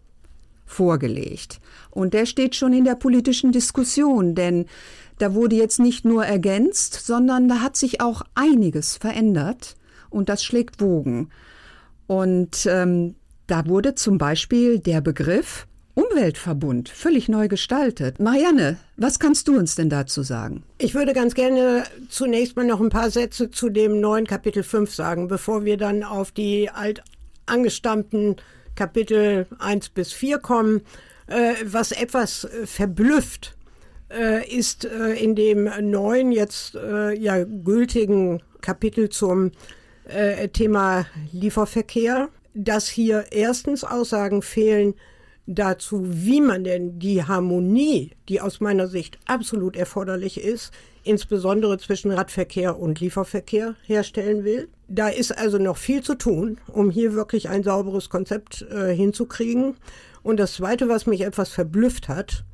vorgelegt. 0.65 1.61
Und 1.91 2.15
der 2.15 2.25
steht 2.25 2.55
schon 2.55 2.73
in 2.73 2.85
der 2.85 2.95
politischen 2.95 3.51
Diskussion, 3.51 4.37
denn 4.37 4.67
da 5.19 5.35
wurde 5.35 5.57
jetzt 5.57 5.81
nicht 5.81 6.05
nur 6.05 6.25
ergänzt, 6.25 6.95
sondern 7.05 7.49
da 7.49 7.61
hat 7.61 7.77
sich 7.77 8.01
auch 8.01 8.23
einiges 8.35 8.97
verändert 8.97 9.75
und 10.09 10.29
das 10.29 10.45
schlägt 10.45 10.81
Wogen. 10.81 11.31
Und 12.07 12.67
ähm, 12.71 13.17
da 13.49 13.67
wurde 13.67 13.97
zum 13.97 14.19
Beispiel 14.19 14.79
der 14.79 15.01
Begriff 15.01 15.67
Umweltverbund 15.97 16.91
völlig 16.91 17.27
neu 17.31 17.49
gestaltet. 17.49 18.21
Marianne, 18.21 18.77
was 18.99 19.19
kannst 19.19 19.49
du 19.49 19.57
uns 19.57 19.77
denn 19.77 19.89
dazu 19.89 20.23
sagen? 20.23 20.63
Ich 20.77 20.95
würde 20.95 21.15
ganz 21.15 21.35
gerne 21.35 21.85
zunächst 22.11 22.55
mal 22.55 22.67
noch 22.67 22.81
ein 22.81 22.91
paar 22.91 23.11
Sätze 23.11 23.51
zu 23.51 23.71
dem 23.71 23.99
neuen 23.99 24.27
Kapitel 24.27 24.63
5 24.63 24.95
sagen, 24.95 25.27
bevor 25.27 25.65
wir 25.65 25.79
dann 25.79 26.03
auf 26.05 26.33
die 26.33 26.69
alt 26.69 27.03
angestammten 27.47 28.37
Kapitel 28.75 29.47
1 29.59 29.89
bis 29.89 30.13
4 30.13 30.39
kommen. 30.39 30.83
Äh, 31.29 31.55
was 31.65 31.93
etwas 31.93 32.47
verblüfft, 32.67 33.57
äh, 34.11 34.47
ist 34.55 34.85
äh, 34.85 35.15
in 35.15 35.35
dem 35.35 35.71
neuen, 35.81 36.31
jetzt 36.31 36.75
ja 36.75 37.43
gültigen 37.45 38.43
Kapitel 38.61 39.09
zum 39.09 39.53
Thema 40.53 41.07
Lieferverkehr, 41.33 42.29
dass 42.55 42.87
hier 42.87 43.25
erstens 43.33 43.83
Aussagen 43.83 44.41
fehlen, 44.41 44.95
dazu, 45.47 46.03
wie 46.05 46.41
man 46.41 46.65
denn 46.65 46.99
die 46.99 47.23
Harmonie, 47.23 48.11
die 48.29 48.41
aus 48.41 48.61
meiner 48.61 48.89
Sicht 48.89 49.19
absolut 49.27 49.77
erforderlich 49.77 50.43
ist, 50.43 50.73
insbesondere 51.05 51.79
zwischen 51.79 52.11
Radverkehr 52.11 52.79
und 52.79 53.01
Lieferverkehr 53.01 53.77
herstellen 53.85 54.45
will. 54.45 54.69
Da 54.89 55.09
ist 55.09 55.37
also 55.37 55.59
noch 55.59 55.77
viel 55.77 56.03
zu 56.03 56.17
tun, 56.17 56.59
um 56.67 56.91
hier 56.91 57.15
wirklich 57.15 57.49
ein 57.49 57.63
sauberes 57.63 58.11
Konzept 58.11 58.63
äh, 58.71 58.95
hinzukriegen. 58.95 59.77
Und 60.23 60.39
das 60.39 60.55
Zweite, 60.55 60.89
was 60.89 61.07
mich 61.07 61.21
etwas 61.21 61.51
verblüfft 61.51 62.09
hat, 62.09 62.45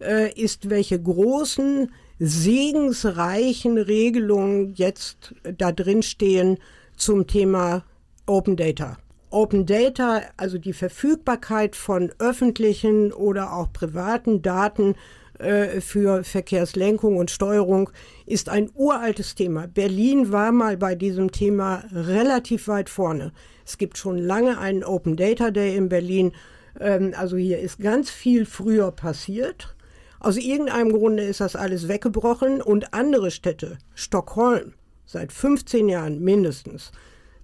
äh, 0.00 0.32
ist, 0.32 0.70
welche 0.70 1.00
großen, 1.00 1.90
segensreichen 2.18 3.78
Regelungen 3.78 4.74
jetzt 4.74 5.34
da 5.42 5.72
drin 5.72 6.02
stehen 6.02 6.58
zum 6.96 7.26
Thema 7.26 7.84
Open 8.26 8.56
Data. 8.56 8.96
Open 9.36 9.66
Data, 9.66 10.22
also 10.38 10.56
die 10.56 10.72
Verfügbarkeit 10.72 11.76
von 11.76 12.10
öffentlichen 12.18 13.12
oder 13.12 13.52
auch 13.52 13.70
privaten 13.70 14.40
Daten 14.40 14.94
äh, 15.38 15.82
für 15.82 16.24
Verkehrslenkung 16.24 17.18
und 17.18 17.30
Steuerung, 17.30 17.90
ist 18.24 18.48
ein 18.48 18.70
uraltes 18.72 19.34
Thema. 19.34 19.66
Berlin 19.66 20.32
war 20.32 20.52
mal 20.52 20.78
bei 20.78 20.94
diesem 20.94 21.32
Thema 21.32 21.84
relativ 21.92 22.66
weit 22.66 22.88
vorne. 22.88 23.30
Es 23.66 23.76
gibt 23.76 23.98
schon 23.98 24.16
lange 24.16 24.56
einen 24.56 24.82
Open 24.82 25.18
Data 25.18 25.50
Day 25.50 25.76
in 25.76 25.90
Berlin. 25.90 26.32
Ähm, 26.80 27.12
also 27.14 27.36
hier 27.36 27.58
ist 27.58 27.78
ganz 27.78 28.08
viel 28.08 28.46
früher 28.46 28.90
passiert. 28.90 29.76
Aus 30.18 30.38
irgendeinem 30.38 30.92
Grunde 30.92 31.24
ist 31.24 31.42
das 31.42 31.56
alles 31.56 31.88
weggebrochen 31.88 32.62
und 32.62 32.94
andere 32.94 33.30
Städte, 33.30 33.76
Stockholm, 33.94 34.72
seit 35.04 35.30
15 35.30 35.90
Jahren 35.90 36.20
mindestens, 36.20 36.90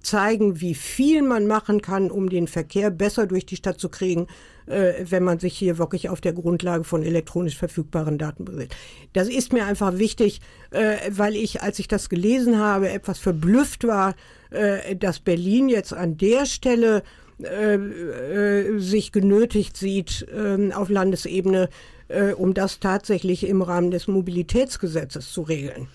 zeigen, 0.02 0.60
wie 0.60 0.74
viel 0.74 1.22
man 1.22 1.46
machen 1.46 1.82
kann, 1.82 2.10
um 2.10 2.28
den 2.28 2.48
Verkehr 2.48 2.90
besser 2.90 3.26
durch 3.26 3.46
die 3.46 3.56
Stadt 3.56 3.78
zu 3.78 3.88
kriegen, 3.88 4.26
äh, 4.66 4.92
wenn 5.08 5.22
man 5.22 5.38
sich 5.38 5.56
hier 5.56 5.78
wirklich 5.78 6.08
auf 6.08 6.20
der 6.20 6.32
Grundlage 6.32 6.84
von 6.84 7.02
elektronisch 7.02 7.56
verfügbaren 7.56 8.18
Daten 8.18 8.44
berät. 8.44 8.74
Das 9.12 9.28
ist 9.28 9.52
mir 9.52 9.66
einfach 9.66 9.98
wichtig, 9.98 10.40
äh, 10.70 10.96
weil 11.10 11.34
ich, 11.34 11.62
als 11.62 11.78
ich 11.78 11.88
das 11.88 12.08
gelesen 12.08 12.58
habe, 12.58 12.90
etwas 12.90 13.18
verblüfft 13.18 13.86
war, 13.86 14.14
äh, 14.50 14.96
dass 14.96 15.20
Berlin 15.20 15.68
jetzt 15.68 15.92
an 15.92 16.16
der 16.16 16.46
Stelle 16.46 17.02
äh, 17.42 17.74
äh, 17.74 18.78
sich 18.78 19.10
genötigt 19.10 19.76
sieht, 19.76 20.26
äh, 20.28 20.72
auf 20.72 20.88
Landesebene, 20.88 21.68
äh, 22.08 22.32
um 22.32 22.54
das 22.54 22.78
tatsächlich 22.78 23.46
im 23.46 23.62
Rahmen 23.62 23.90
des 23.90 24.06
Mobilitätsgesetzes 24.06 25.32
zu 25.32 25.42
regeln. 25.42 25.88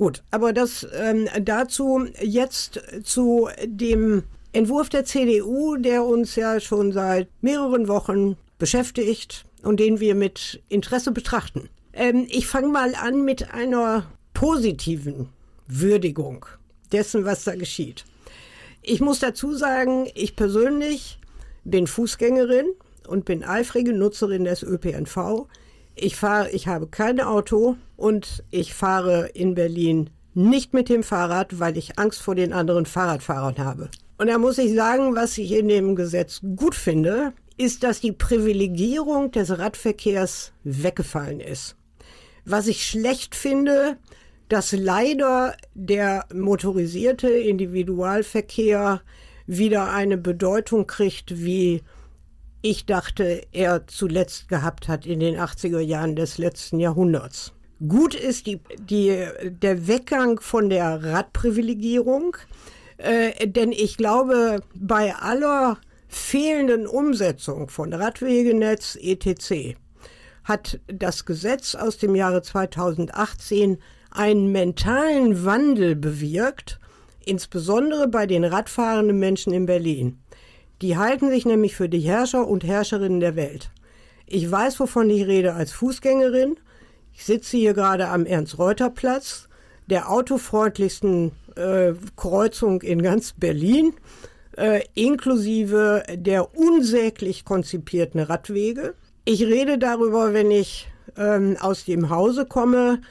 Gut, 0.00 0.22
aber 0.30 0.54
das 0.54 0.86
ähm, 0.94 1.28
dazu 1.42 2.06
jetzt 2.22 2.80
zu 3.04 3.50
dem 3.66 4.22
Entwurf 4.54 4.88
der 4.88 5.04
CDU, 5.04 5.76
der 5.76 6.06
uns 6.06 6.36
ja 6.36 6.58
schon 6.58 6.92
seit 6.92 7.28
mehreren 7.42 7.86
Wochen 7.86 8.38
beschäftigt 8.58 9.44
und 9.62 9.78
den 9.78 10.00
wir 10.00 10.14
mit 10.14 10.62
Interesse 10.70 11.12
betrachten. 11.12 11.68
Ähm, 11.92 12.26
ich 12.30 12.46
fange 12.46 12.68
mal 12.68 12.94
an 12.94 13.26
mit 13.26 13.52
einer 13.52 14.10
positiven 14.32 15.28
Würdigung 15.68 16.46
dessen, 16.92 17.26
was 17.26 17.44
da 17.44 17.54
geschieht. 17.54 18.06
Ich 18.80 19.02
muss 19.02 19.18
dazu 19.18 19.52
sagen, 19.52 20.08
ich 20.14 20.34
persönlich 20.34 21.18
bin 21.64 21.86
Fußgängerin 21.86 22.72
und 23.06 23.26
bin 23.26 23.44
eifrige 23.44 23.92
Nutzerin 23.92 24.44
des 24.44 24.62
ÖPNV. 24.62 25.46
Ich 26.02 26.16
fahre, 26.16 26.50
ich 26.50 26.66
habe 26.66 26.86
kein 26.86 27.20
Auto 27.20 27.76
und 27.96 28.42
ich 28.50 28.72
fahre 28.72 29.28
in 29.34 29.54
Berlin 29.54 30.08
nicht 30.32 30.72
mit 30.72 30.88
dem 30.88 31.02
Fahrrad, 31.02 31.60
weil 31.60 31.76
ich 31.76 31.98
Angst 31.98 32.22
vor 32.22 32.34
den 32.34 32.54
anderen 32.54 32.86
Fahrradfahrern 32.86 33.58
habe. 33.58 33.90
Und 34.16 34.28
da 34.28 34.38
muss 34.38 34.56
ich 34.56 34.74
sagen, 34.74 35.14
was 35.14 35.36
ich 35.36 35.52
in 35.52 35.68
dem 35.68 35.96
Gesetz 35.96 36.40
gut 36.56 36.74
finde, 36.74 37.34
ist, 37.58 37.82
dass 37.82 38.00
die 38.00 38.12
Privilegierung 38.12 39.30
des 39.30 39.58
Radverkehrs 39.58 40.52
weggefallen 40.64 41.40
ist. 41.40 41.76
Was 42.46 42.66
ich 42.66 42.86
schlecht 42.86 43.34
finde, 43.34 43.98
dass 44.48 44.72
leider 44.72 45.54
der 45.74 46.24
motorisierte 46.32 47.28
Individualverkehr 47.28 49.02
wieder 49.46 49.92
eine 49.92 50.16
Bedeutung 50.16 50.86
kriegt, 50.86 51.44
wie 51.44 51.82
ich 52.62 52.86
dachte, 52.86 53.42
er 53.52 53.86
zuletzt 53.86 54.48
gehabt 54.48 54.88
hat 54.88 55.06
in 55.06 55.20
den 55.20 55.36
80er 55.36 55.80
Jahren 55.80 56.16
des 56.16 56.38
letzten 56.38 56.78
Jahrhunderts. 56.78 57.52
Gut 57.86 58.14
ist 58.14 58.46
die, 58.46 58.60
die, 58.78 59.24
der 59.44 59.86
Weggang 59.86 60.40
von 60.40 60.68
der 60.68 61.02
Radprivilegierung, 61.02 62.36
äh, 62.98 63.46
denn 63.46 63.72
ich 63.72 63.96
glaube, 63.96 64.60
bei 64.74 65.14
aller 65.14 65.78
fehlenden 66.06 66.86
Umsetzung 66.86 67.70
von 67.70 67.94
Radwegenetz 67.94 68.98
etc. 69.00 69.78
hat 70.44 70.80
das 70.88 71.24
Gesetz 71.24 71.74
aus 71.74 71.96
dem 71.96 72.14
Jahre 72.14 72.42
2018 72.42 73.78
einen 74.10 74.52
mentalen 74.52 75.44
Wandel 75.44 75.96
bewirkt, 75.96 76.80
insbesondere 77.24 78.08
bei 78.08 78.26
den 78.26 78.44
radfahrenden 78.44 79.18
Menschen 79.18 79.54
in 79.54 79.66
Berlin. 79.66 80.20
Die 80.82 80.96
halten 80.96 81.30
sich 81.30 81.44
nämlich 81.44 81.76
für 81.76 81.88
die 81.88 82.00
Herrscher 82.00 82.46
und 82.46 82.64
Herrscherinnen 82.64 83.20
der 83.20 83.36
Welt. 83.36 83.70
Ich 84.26 84.50
weiß, 84.50 84.80
wovon 84.80 85.10
ich 85.10 85.26
rede 85.26 85.54
als 85.54 85.72
Fußgängerin. 85.72 86.56
Ich 87.12 87.24
sitze 87.24 87.56
hier 87.56 87.74
gerade 87.74 88.08
am 88.08 88.24
Ernst-Reuter-Platz, 88.24 89.48
der 89.88 90.10
autofreundlichsten 90.10 91.32
äh, 91.56 91.92
Kreuzung 92.16 92.80
in 92.80 93.02
ganz 93.02 93.32
Berlin, 93.32 93.92
äh, 94.56 94.82
inklusive 94.94 96.04
der 96.14 96.56
unsäglich 96.56 97.44
konzipierten 97.44 98.20
Radwege. 98.20 98.94
Ich 99.24 99.42
rede 99.42 99.76
darüber, 99.76 100.32
wenn 100.32 100.50
ich 100.50 100.88
ähm, 101.16 101.56
aus 101.60 101.84
dem 101.84 102.08
Hause 102.08 102.46
komme 102.46 103.02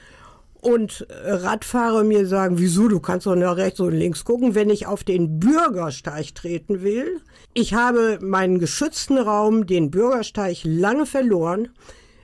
und 0.62 1.08
Radfahrer 1.10 2.04
mir 2.04 2.26
sagen, 2.26 2.60
wieso, 2.60 2.88
du 2.88 3.00
kannst 3.00 3.26
doch 3.26 3.36
nach 3.36 3.58
rechts 3.58 3.80
und 3.80 3.94
links 3.94 4.26
gucken, 4.26 4.56
wenn 4.56 4.70
ich 4.70 4.88
auf 4.88 5.04
den 5.04 5.40
Bürgersteig 5.40 6.36
treten 6.36 6.82
will. 6.82 7.22
Ich 7.54 7.74
habe 7.74 8.20
meinen 8.22 8.60
geschützten 8.60 9.18
Raum, 9.18 9.66
den 9.66 9.90
Bürgersteig, 9.90 10.58
lange 10.64 11.06
verloren. 11.06 11.70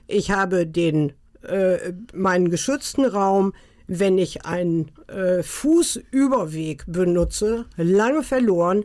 Ich 0.06 0.30
habe 0.30 0.66
den, 0.66 1.14
äh, 1.42 1.92
meinen 2.12 2.50
geschützten 2.50 3.06
Raum, 3.06 3.54
wenn 3.86 4.18
ich 4.18 4.44
einen 4.44 4.90
äh, 5.08 5.42
Fußüberweg 5.42 6.84
benutze, 6.86 7.66
lange 7.76 8.22
verloren, 8.22 8.84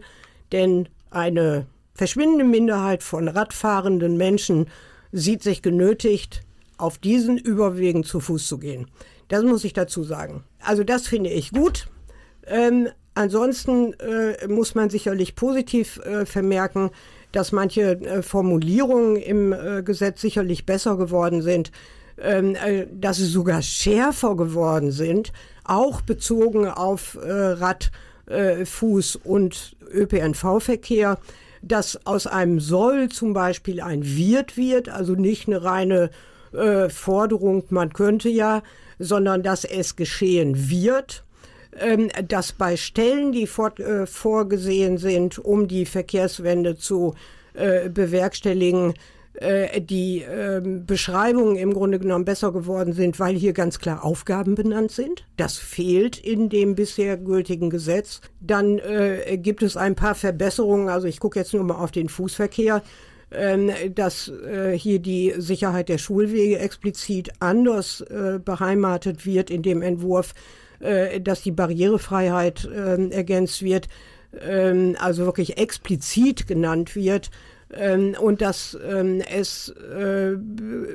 denn 0.52 0.88
eine 1.10 1.66
verschwindende 1.94 2.46
Minderheit 2.46 3.04
von 3.04 3.28
radfahrenden 3.28 4.16
Menschen 4.16 4.68
sieht 5.12 5.44
sich 5.44 5.62
genötigt, 5.62 6.42
auf 6.78 6.98
diesen 6.98 7.38
Überwegen 7.38 8.04
zu 8.04 8.20
Fuß 8.20 8.48
zu 8.48 8.58
gehen. 8.58 8.88
Das 9.32 9.44
muss 9.44 9.64
ich 9.64 9.72
dazu 9.72 10.04
sagen. 10.04 10.44
Also 10.60 10.84
das 10.84 11.08
finde 11.08 11.30
ich 11.30 11.52
gut. 11.52 11.88
Ähm, 12.46 12.90
ansonsten 13.14 13.94
äh, 13.94 14.46
muss 14.50 14.76
man 14.76 14.90
sicherlich 14.90 15.36
positiv 15.36 16.00
äh, 16.00 16.26
vermerken, 16.26 16.90
dass 17.32 17.54
manche 17.54 17.94
äh, 18.02 18.24
Formulierungen 18.24 19.16
im 19.16 19.54
äh, 19.54 19.84
Gesetz 19.84 20.20
sicherlich 20.20 20.66
besser 20.66 20.98
geworden 20.98 21.42
sind, 21.42 21.72
ähm, 22.20 22.56
äh, 22.56 22.88
dass 22.92 23.18
sie 23.18 23.26
sogar 23.26 23.62
schärfer 23.62 24.36
geworden 24.36 24.92
sind, 24.92 25.32
auch 25.64 26.02
bezogen 26.02 26.68
auf 26.68 27.16
äh, 27.16 27.32
Rad, 27.32 27.92
Fuß 28.64 29.18
und 29.18 29.76
ÖPNV-Verkehr 29.92 31.18
dass 31.62 32.06
aus 32.06 32.28
einem 32.28 32.62
soll 32.62 33.10
zum 33.10 33.34
Beispiel 33.34 33.82
ein 33.82 34.04
wird 34.04 34.56
wird, 34.56 34.88
also 34.88 35.16
nicht 35.16 35.48
eine 35.48 35.64
reine 35.64 36.12
äh, 36.54 36.90
Forderung, 36.90 37.66
man 37.70 37.94
könnte 37.94 38.30
ja, 38.30 38.64
sondern 39.02 39.44
dass 39.44 39.66
es 39.66 39.96
geschehen 39.96 40.70
wird 40.70 41.24
ähm, 41.80 42.10
dass 42.28 42.52
bei 42.52 42.76
Stellen, 42.76 43.32
die 43.32 43.48
vor, 43.48 43.80
äh, 43.80 44.06
vorgesehen 44.06 44.98
sind, 44.98 45.40
um 45.40 45.68
die 45.68 45.86
Verkehrswende 45.86 46.76
zu 46.76 47.16
äh, 47.54 47.90
bewerkstelligen, 47.90 48.94
äh, 49.34 49.80
die 49.80 50.22
äh, 50.22 50.62
Beschreibungen 50.62 51.56
im 51.56 51.74
Grunde 51.74 52.00
genommen 52.00 52.26
besser 52.26 52.52
geworden 52.52 52.92
sind, 52.92 53.20
weil 53.20 53.36
hier 53.36 53.54
ganz 53.54 53.80
klar 53.80 54.04
Aufgaben 54.04 54.56
benannt 54.56 54.92
sind. 54.92 55.26
Das 55.38 55.58
fehlt 55.58 56.18
in 56.18 56.50
dem 56.50 56.76
bisher 56.76 57.16
gültigen 57.16 57.70
Gesetz. 57.70 58.20
Dann 58.42 58.80
äh, 58.80 59.38
gibt 59.38 59.64
es 59.64 59.78
ein 59.78 59.96
paar 59.96 60.16
Verbesserungen. 60.16 60.90
Also 60.90 61.08
ich 61.08 61.22
gucke 61.22 61.40
jetzt 61.40 61.54
nur 61.54 61.64
mal 61.64 61.76
auf 61.76 61.92
den 61.92 62.10
Fußverkehr. 62.10 62.82
Ähm, 63.34 63.72
dass 63.96 64.28
äh, 64.28 64.78
hier 64.78 65.00
die 65.00 65.34
Sicherheit 65.38 65.88
der 65.88 65.98
Schulwege 65.98 66.60
explizit 66.60 67.32
anders 67.40 68.02
äh, 68.02 68.40
beheimatet 68.44 69.26
wird 69.26 69.50
in 69.50 69.62
dem 69.62 69.82
Entwurf, 69.82 70.34
äh, 70.82 71.22
dass 71.22 71.42
die 71.42 71.52
Barrierefreiheit 71.52 72.70
ähm, 72.76 73.10
ergänzt 73.10 73.62
wird, 73.62 73.88
ähm, 74.38 74.98
also 75.00 75.24
wirklich 75.24 75.58
explizit 75.58 76.46
genannt 76.48 76.96
wird. 76.96 77.30
und 78.20 78.42
dass 78.42 78.78
es 79.30 79.74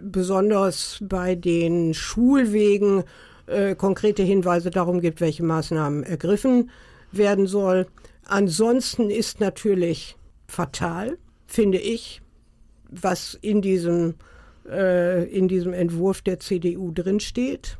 besonders 0.02 0.98
bei 1.00 1.34
den 1.34 1.94
Schulwegen 1.94 3.04
konkrete 3.78 4.22
Hinweise 4.22 4.68
darum 4.68 5.00
gibt, 5.00 5.22
welche 5.22 5.42
Maßnahmen 5.42 6.02
ergriffen 6.02 6.68
werden 7.12 7.46
soll. 7.46 7.86
Ansonsten 8.26 9.08
ist 9.08 9.40
natürlich 9.40 10.18
fatal, 10.46 11.16
finde 11.46 11.78
ich, 11.78 12.20
was 13.02 13.38
in 13.40 13.62
diesem, 13.62 14.14
äh, 14.68 15.24
in 15.24 15.48
diesem 15.48 15.72
Entwurf 15.72 16.22
der 16.22 16.40
CDU 16.40 16.92
drinsteht. 16.92 17.78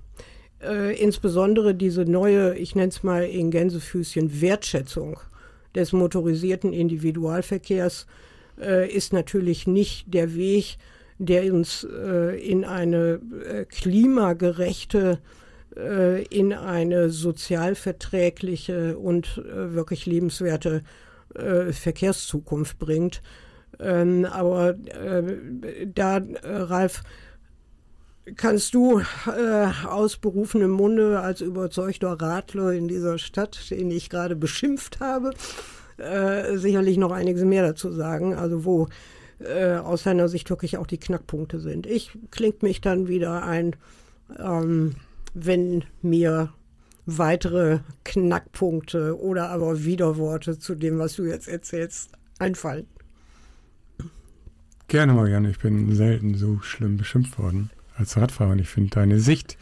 Äh, 0.63 0.97
insbesondere 1.01 1.75
diese 1.75 2.05
neue, 2.05 2.57
ich 2.57 2.75
nenne 2.75 2.89
es 2.89 3.03
mal 3.03 3.25
in 3.25 3.51
Gänsefüßchen, 3.51 4.41
Wertschätzung 4.41 5.19
des 5.75 5.93
motorisierten 5.93 6.73
Individualverkehrs 6.73 8.07
äh, 8.61 8.91
ist 8.91 9.13
natürlich 9.13 9.67
nicht 9.67 10.13
der 10.13 10.35
Weg, 10.35 10.79
der 11.19 11.53
uns 11.53 11.85
äh, 11.85 12.39
in 12.41 12.65
eine 12.65 13.21
äh, 13.45 13.65
klimagerechte, 13.65 15.19
äh, 15.77 16.25
in 16.25 16.53
eine 16.53 17.11
sozialverträgliche 17.11 18.99
und 18.99 19.39
äh, 19.39 19.75
wirklich 19.75 20.07
lebenswerte 20.07 20.83
Verkehrszukunft 21.71 22.79
bringt. 22.79 23.21
Ähm, 23.79 24.25
aber 24.25 24.75
da, 25.95 26.21
Ralf, 26.43 27.03
kannst 28.35 28.75
du 28.75 29.01
äh, 29.01 29.87
aus 29.87 30.17
berufenem 30.17 30.71
Munde 30.71 31.21
als 31.21 31.41
überzeugter 31.41 32.21
Radler 32.21 32.73
in 32.73 32.89
dieser 32.89 33.19
Stadt, 33.19 33.71
den 33.71 33.91
ich 33.91 34.11
gerade 34.11 34.35
beschimpft 34.35 35.01
habe, 35.01 35.31
äh, 35.99 36.57
sicherlich 36.57 36.97
noch 36.97 37.13
einiges 37.13 37.45
mehr 37.45 37.63
dazu 37.63 37.93
sagen. 37.93 38.35
Also 38.35 38.65
wo 38.65 38.89
äh, 39.39 39.75
aus 39.75 40.03
seiner 40.03 40.29
Sicht 40.29 40.51
wirklich 40.51 40.77
auch 40.79 40.87
die 40.87 40.99
Knackpunkte 40.99 41.61
sind. 41.61 41.87
Ich 41.87 42.13
klingt 42.31 42.63
mich 42.63 42.81
dann 42.81 43.07
wieder 43.07 43.45
ein, 43.45 43.77
ähm, 44.39 44.97
wenn 45.35 45.85
mir 46.03 46.53
weitere 47.05 47.79
Knackpunkte 48.05 49.21
oder 49.21 49.51
aber 49.51 49.85
Widerworte 49.85 50.59
zu 50.59 50.75
dem, 50.75 50.99
was 50.99 51.15
du 51.15 51.25
jetzt 51.25 51.47
erzählst, 51.47 52.11
einfallen. 52.39 52.87
Gerne, 54.89 55.15
Marianne. 55.15 55.51
Ich 55.51 55.59
bin 55.59 55.95
selten 55.95 56.35
so 56.35 56.61
schlimm 56.61 56.97
beschimpft 56.97 57.39
worden 57.39 57.71
als 57.97 58.17
Radfahrer. 58.17 58.53
Und 58.53 58.61
ich 58.61 58.69
finde 58.69 58.91
deine 58.91 59.19
Sicht, 59.19 59.57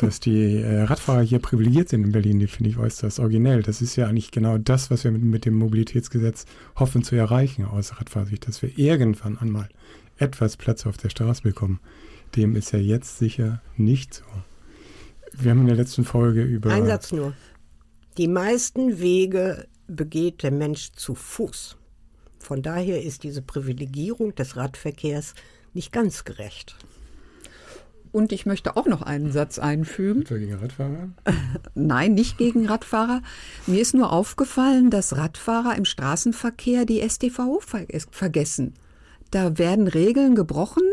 dass 0.00 0.20
die 0.20 0.56
äh, 0.56 0.82
Radfahrer 0.82 1.22
hier 1.22 1.38
privilegiert 1.38 1.88
sind 1.88 2.04
in 2.04 2.12
Berlin, 2.12 2.38
die 2.38 2.46
finde 2.46 2.70
ich 2.70 2.78
äußerst 2.78 3.20
originell. 3.20 3.62
Das 3.62 3.82
ist 3.82 3.96
ja 3.96 4.06
eigentlich 4.06 4.30
genau 4.30 4.58
das, 4.58 4.90
was 4.90 5.04
wir 5.04 5.10
mit, 5.10 5.22
mit 5.22 5.44
dem 5.44 5.54
Mobilitätsgesetz 5.54 6.44
hoffen 6.76 7.02
zu 7.02 7.16
erreichen 7.16 7.64
aus 7.64 7.98
Radfahrsicht, 7.98 8.48
dass 8.48 8.62
wir 8.62 8.78
irgendwann 8.78 9.38
einmal 9.38 9.68
etwas 10.16 10.56
Platz 10.56 10.86
auf 10.86 10.96
der 10.96 11.10
Straße 11.10 11.42
bekommen. 11.42 11.80
Dem 12.36 12.56
ist 12.56 12.72
ja 12.72 12.78
jetzt 12.78 13.18
sicher 13.18 13.62
nicht 13.76 14.14
so. 14.14 14.24
Wir 15.32 15.52
haben 15.52 15.60
in 15.60 15.66
der 15.66 15.76
letzten 15.76 16.04
Folge 16.04 16.42
über. 16.42 16.70
Ein 16.72 16.86
Satz 16.86 17.12
nur. 17.12 17.34
Die 18.16 18.28
meisten 18.28 18.98
Wege 18.98 19.68
begeht 19.86 20.42
der 20.42 20.50
Mensch 20.50 20.92
zu 20.92 21.14
Fuß. 21.14 21.76
Von 22.38 22.62
daher 22.62 23.02
ist 23.02 23.22
diese 23.22 23.42
Privilegierung 23.42 24.34
des 24.34 24.56
Radverkehrs 24.56 25.34
nicht 25.74 25.92
ganz 25.92 26.24
gerecht. 26.24 26.76
Und 28.10 28.32
ich 28.32 28.46
möchte 28.46 28.76
auch 28.76 28.86
noch 28.86 29.02
einen 29.02 29.32
Satz 29.32 29.58
einfügen. 29.58 30.22
Etwa 30.22 30.38
gegen 30.38 30.54
Radfahrer? 30.54 31.10
Nein, 31.74 32.14
nicht 32.14 32.38
gegen 32.38 32.66
Radfahrer. 32.66 33.22
Mir 33.66 33.80
ist 33.80 33.94
nur 33.94 34.12
aufgefallen, 34.12 34.90
dass 34.90 35.16
Radfahrer 35.16 35.76
im 35.76 35.84
Straßenverkehr 35.84 36.86
die 36.86 37.06
STVO 37.06 37.60
ver 37.60 37.86
vergessen. 38.10 38.74
Da 39.30 39.58
werden 39.58 39.88
Regeln 39.88 40.34
gebrochen 40.34 40.84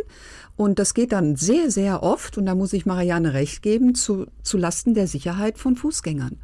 und 0.58 0.78
das 0.80 0.94
geht 0.94 1.14
dann 1.14 1.38
sehr, 1.38 1.72
sehr 1.72 2.04
oft, 2.04 2.38
und 2.38 2.46
da 2.46 2.56
muss 2.56 2.74
ich 2.74 2.86
Marianne 2.86 3.34
recht 3.34 3.62
geben, 3.62 3.96
zu, 3.96 4.28
zu 4.44 4.58
Lasten 4.58 4.94
der 4.94 5.08
Sicherheit 5.08 5.58
von 5.58 5.75
Fußgängern. 5.75 6.38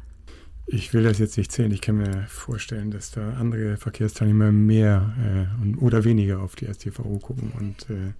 Ich 0.66 0.94
will 0.94 1.02
das 1.02 1.18
jetzt 1.18 1.36
nicht 1.36 1.52
zählen. 1.52 1.72
Ich 1.72 1.80
kann 1.80 1.96
mir 1.96 2.24
vorstellen, 2.28 2.90
dass 2.90 3.10
da 3.10 3.34
andere 3.34 3.76
Verkehrsteilnehmer 3.76 4.52
mehr 4.52 5.48
äh, 5.64 5.76
oder 5.76 6.04
weniger 6.04 6.40
auf 6.40 6.54
die 6.56 6.66
STVO 6.66 7.18
gucken. 7.18 7.52
Und 7.58 7.90
äh, 7.90 8.12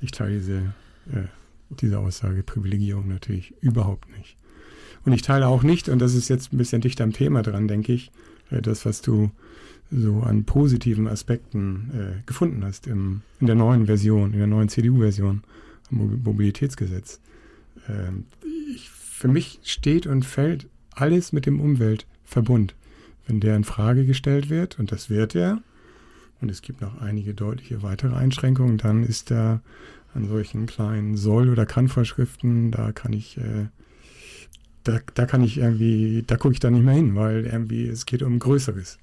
ich 0.00 0.10
teile 0.12 0.38
diese 0.38 0.74
äh, 1.12 1.28
diese 1.70 1.98
Aussage 1.98 2.42
Privilegierung 2.42 3.08
natürlich 3.08 3.54
überhaupt 3.60 4.08
nicht. 4.16 4.36
Und 5.04 5.12
ich 5.12 5.22
teile 5.22 5.46
auch 5.46 5.62
nicht, 5.62 5.88
und 5.88 6.00
das 6.00 6.14
ist 6.14 6.28
jetzt 6.28 6.52
ein 6.52 6.58
bisschen 6.58 6.80
dicht 6.80 7.00
am 7.00 7.12
Thema 7.12 7.42
dran, 7.42 7.68
denke 7.68 7.92
ich, 7.92 8.10
äh, 8.50 8.60
das, 8.60 8.84
was 8.84 9.02
du 9.02 9.30
so 9.90 10.20
an 10.20 10.44
positiven 10.44 11.08
Aspekten 11.08 11.90
äh, 11.94 12.22
gefunden 12.26 12.64
hast 12.64 12.86
im, 12.86 13.22
in 13.40 13.46
der 13.46 13.56
neuen 13.56 13.86
Version, 13.86 14.32
in 14.32 14.38
der 14.38 14.46
neuen 14.46 14.68
CDU-Version 14.68 15.42
am 15.90 16.22
Mobilitätsgesetz. 16.22 17.20
Ähm, 17.88 18.26
ich, 18.74 18.88
für 18.90 19.28
mich 19.28 19.60
steht 19.64 20.06
und 20.06 20.24
fällt 20.24 20.68
alles 21.00 21.32
mit 21.32 21.46
dem 21.46 21.60
Umweltverbund. 21.60 22.74
Wenn 23.26 23.40
der 23.40 23.56
in 23.56 23.64
Frage 23.64 24.06
gestellt 24.06 24.50
wird, 24.50 24.78
und 24.78 24.92
das 24.92 25.08
wird 25.08 25.34
er, 25.34 25.62
und 26.40 26.50
es 26.50 26.62
gibt 26.62 26.80
noch 26.80 27.00
einige 27.00 27.34
deutliche 27.34 27.82
weitere 27.82 28.14
Einschränkungen, 28.14 28.78
dann 28.78 29.04
ist 29.04 29.30
da 29.30 29.60
an 30.14 30.26
solchen 30.26 30.66
kleinen 30.66 31.16
Soll- 31.16 31.50
oder 31.50 31.66
Kann-Vorschriften, 31.66 32.70
da 32.70 32.92
kann 32.92 33.12
ich, 33.12 33.36
äh, 33.36 33.66
da, 34.84 34.98
da 35.14 35.26
kann 35.26 35.42
ich 35.42 35.58
irgendwie, 35.58 36.24
da 36.26 36.36
gucke 36.36 36.54
ich 36.54 36.60
da 36.60 36.70
nicht 36.70 36.84
mehr 36.84 36.94
hin, 36.94 37.14
weil 37.14 37.46
irgendwie 37.46 37.86
es 37.86 38.06
geht 38.06 38.22
um 38.22 38.38
Größeres. 38.38 38.98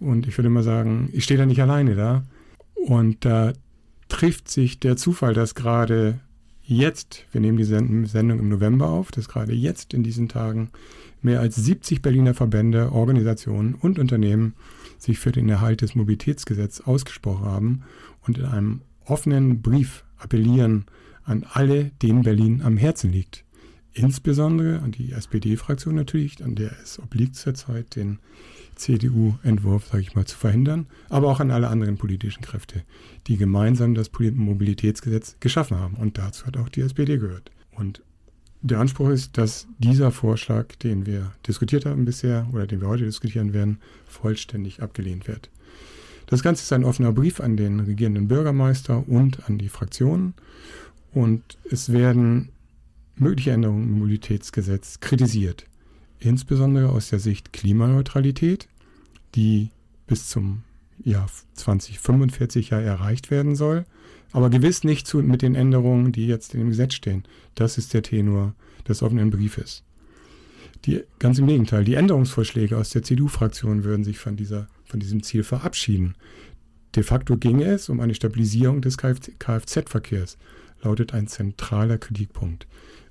Und 0.00 0.26
ich 0.26 0.36
würde 0.38 0.48
mal 0.48 0.62
sagen, 0.62 1.10
ich 1.12 1.24
stehe 1.24 1.38
da 1.38 1.46
nicht 1.46 1.60
alleine 1.60 1.94
da. 1.94 2.24
Und 2.74 3.24
da 3.24 3.52
trifft 4.08 4.48
sich 4.48 4.80
der 4.80 4.96
Zufall, 4.96 5.34
dass 5.34 5.54
gerade 5.54 6.20
jetzt, 6.68 7.24
wir 7.32 7.40
nehmen 7.40 7.56
die 7.56 7.64
Sendung 7.64 8.38
im 8.38 8.48
November 8.48 8.88
auf, 8.88 9.10
dass 9.10 9.28
gerade 9.28 9.54
jetzt 9.54 9.94
in 9.94 10.02
diesen 10.02 10.28
Tagen 10.28 10.70
mehr 11.22 11.40
als 11.40 11.56
70 11.56 12.02
Berliner 12.02 12.34
Verbände, 12.34 12.92
Organisationen 12.92 13.74
und 13.74 13.98
Unternehmen 13.98 14.54
sich 14.98 15.18
für 15.18 15.32
den 15.32 15.48
Erhalt 15.48 15.80
des 15.80 15.94
Mobilitätsgesetzes 15.94 16.86
ausgesprochen 16.86 17.46
haben 17.46 17.82
und 18.26 18.38
in 18.38 18.44
einem 18.44 18.82
offenen 19.04 19.62
Brief 19.62 20.04
appellieren 20.18 20.84
an 21.24 21.44
alle, 21.50 21.90
denen 22.02 22.22
Berlin 22.22 22.62
am 22.62 22.76
Herzen 22.76 23.10
liegt. 23.12 23.44
Insbesondere 23.92 24.80
an 24.80 24.92
die 24.92 25.12
SPD-Fraktion 25.12 25.94
natürlich, 25.94 26.44
an 26.44 26.54
der 26.54 26.72
es 26.82 26.98
obliegt 27.00 27.36
zurzeit, 27.36 27.96
den 27.96 28.18
CDU-Entwurf, 28.74 29.86
sage 29.86 30.02
ich 30.02 30.14
mal, 30.14 30.24
zu 30.24 30.36
verhindern, 30.36 30.86
aber 31.08 31.28
auch 31.28 31.40
an 31.40 31.50
alle 31.50 31.68
anderen 31.68 31.96
politischen 31.98 32.42
Kräfte, 32.42 32.84
die 33.26 33.36
gemeinsam 33.36 33.94
das 33.94 34.10
Mobilitätsgesetz 34.12 35.36
geschaffen 35.40 35.78
haben. 35.78 35.94
Und 35.94 36.18
dazu 36.18 36.46
hat 36.46 36.56
auch 36.56 36.68
die 36.68 36.82
SPD 36.82 37.18
gehört. 37.18 37.50
Und 37.72 38.02
der 38.60 38.80
Anspruch 38.80 39.10
ist, 39.10 39.38
dass 39.38 39.66
dieser 39.78 40.10
Vorschlag, 40.10 40.74
den 40.76 41.06
wir 41.06 41.32
diskutiert 41.46 41.86
haben 41.86 42.04
bisher 42.04 42.48
oder 42.52 42.66
den 42.66 42.80
wir 42.80 42.88
heute 42.88 43.04
diskutieren 43.04 43.52
werden, 43.52 43.78
vollständig 44.06 44.82
abgelehnt 44.82 45.28
wird. 45.28 45.50
Das 46.26 46.42
Ganze 46.42 46.62
ist 46.62 46.72
ein 46.72 46.84
offener 46.84 47.12
Brief 47.12 47.40
an 47.40 47.56
den 47.56 47.80
regierenden 47.80 48.28
Bürgermeister 48.28 49.08
und 49.08 49.48
an 49.48 49.58
die 49.58 49.68
Fraktionen. 49.68 50.34
Und 51.12 51.56
es 51.70 51.90
werden 51.90 52.50
mögliche 53.20 53.52
Änderungen 53.52 53.84
im 53.84 53.98
Mobilitätsgesetz 53.98 55.00
kritisiert. 55.00 55.64
Insbesondere 56.20 56.90
aus 56.90 57.10
der 57.10 57.18
Sicht 57.18 57.52
Klimaneutralität, 57.52 58.68
die 59.34 59.70
bis 60.06 60.28
zum 60.28 60.62
Jahr 61.02 61.28
2045 61.54 62.70
ja 62.70 62.80
erreicht 62.80 63.30
werden 63.30 63.54
soll. 63.54 63.84
Aber 64.32 64.50
gewiss 64.50 64.84
nicht 64.84 65.06
zu, 65.06 65.18
mit 65.18 65.42
den 65.42 65.54
Änderungen, 65.54 66.12
die 66.12 66.26
jetzt 66.26 66.54
in 66.54 66.60
dem 66.60 66.70
Gesetz 66.70 66.94
stehen. 66.94 67.24
Das 67.54 67.78
ist 67.78 67.94
der 67.94 68.02
Tenor 68.02 68.54
des 68.86 69.02
offenen 69.02 69.30
Briefes. 69.30 69.84
Die, 70.84 71.02
ganz 71.18 71.38
im 71.38 71.46
Gegenteil, 71.46 71.84
die 71.84 71.94
Änderungsvorschläge 71.94 72.76
aus 72.76 72.90
der 72.90 73.02
CDU-Fraktion 73.02 73.84
würden 73.84 74.04
sich 74.04 74.18
von 74.18 74.36
dieser 74.36 74.68
von 74.88 75.00
diesem 75.00 75.22
Ziel 75.22 75.44
verabschieden. 75.44 76.14
De 76.96 77.02
facto 77.02 77.36
ginge 77.36 77.66
es 77.66 77.88
um 77.88 78.00
eine 78.00 78.14
Stabilisierung 78.14 78.80
des 78.80 78.96
Kfz-Verkehrs, 78.96 80.38
lautet 80.82 81.14
ein 81.14 81.28
zentraler 81.28 81.98
Kritikpunkt. 81.98 82.66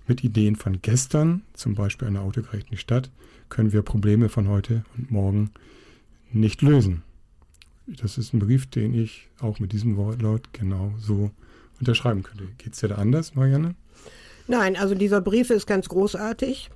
Mit 0.08 0.24
Ideen 0.24 0.56
von 0.56 0.82
gestern, 0.82 1.44
zum 1.54 1.76
Beispiel 1.76 2.08
einer 2.08 2.22
autogerechten 2.22 2.78
Stadt, 2.78 3.12
können 3.50 3.74
wir 3.74 3.82
Probleme 3.82 4.30
von 4.30 4.48
heute 4.48 4.84
und 4.98 5.12
morgen 5.12 5.52
nicht 6.32 6.62
lösen. 6.62 7.04
Das 7.88 8.18
ist 8.18 8.34
ein 8.34 8.40
Brief, 8.40 8.68
den 8.68 8.94
ich 8.94 9.28
auch 9.40 9.60
mit 9.60 9.74
diesem 9.74 9.98
Wortlaut 9.98 10.54
genau 10.54 10.94
so 11.00 11.32
unterschreiben 11.80 12.24
könnte. 12.24 12.48
Geht 12.58 12.74
es 12.74 12.80
dir 12.80 12.90
da 12.90 12.96
anders, 12.96 13.36
Marianne? 13.36 13.76
Nein, 14.48 14.78
also 14.78 14.96
dieser 14.96 15.22
Brief 15.22 15.50
ist 15.50 15.68
ganz 15.68 15.90
großartig. 15.90 16.70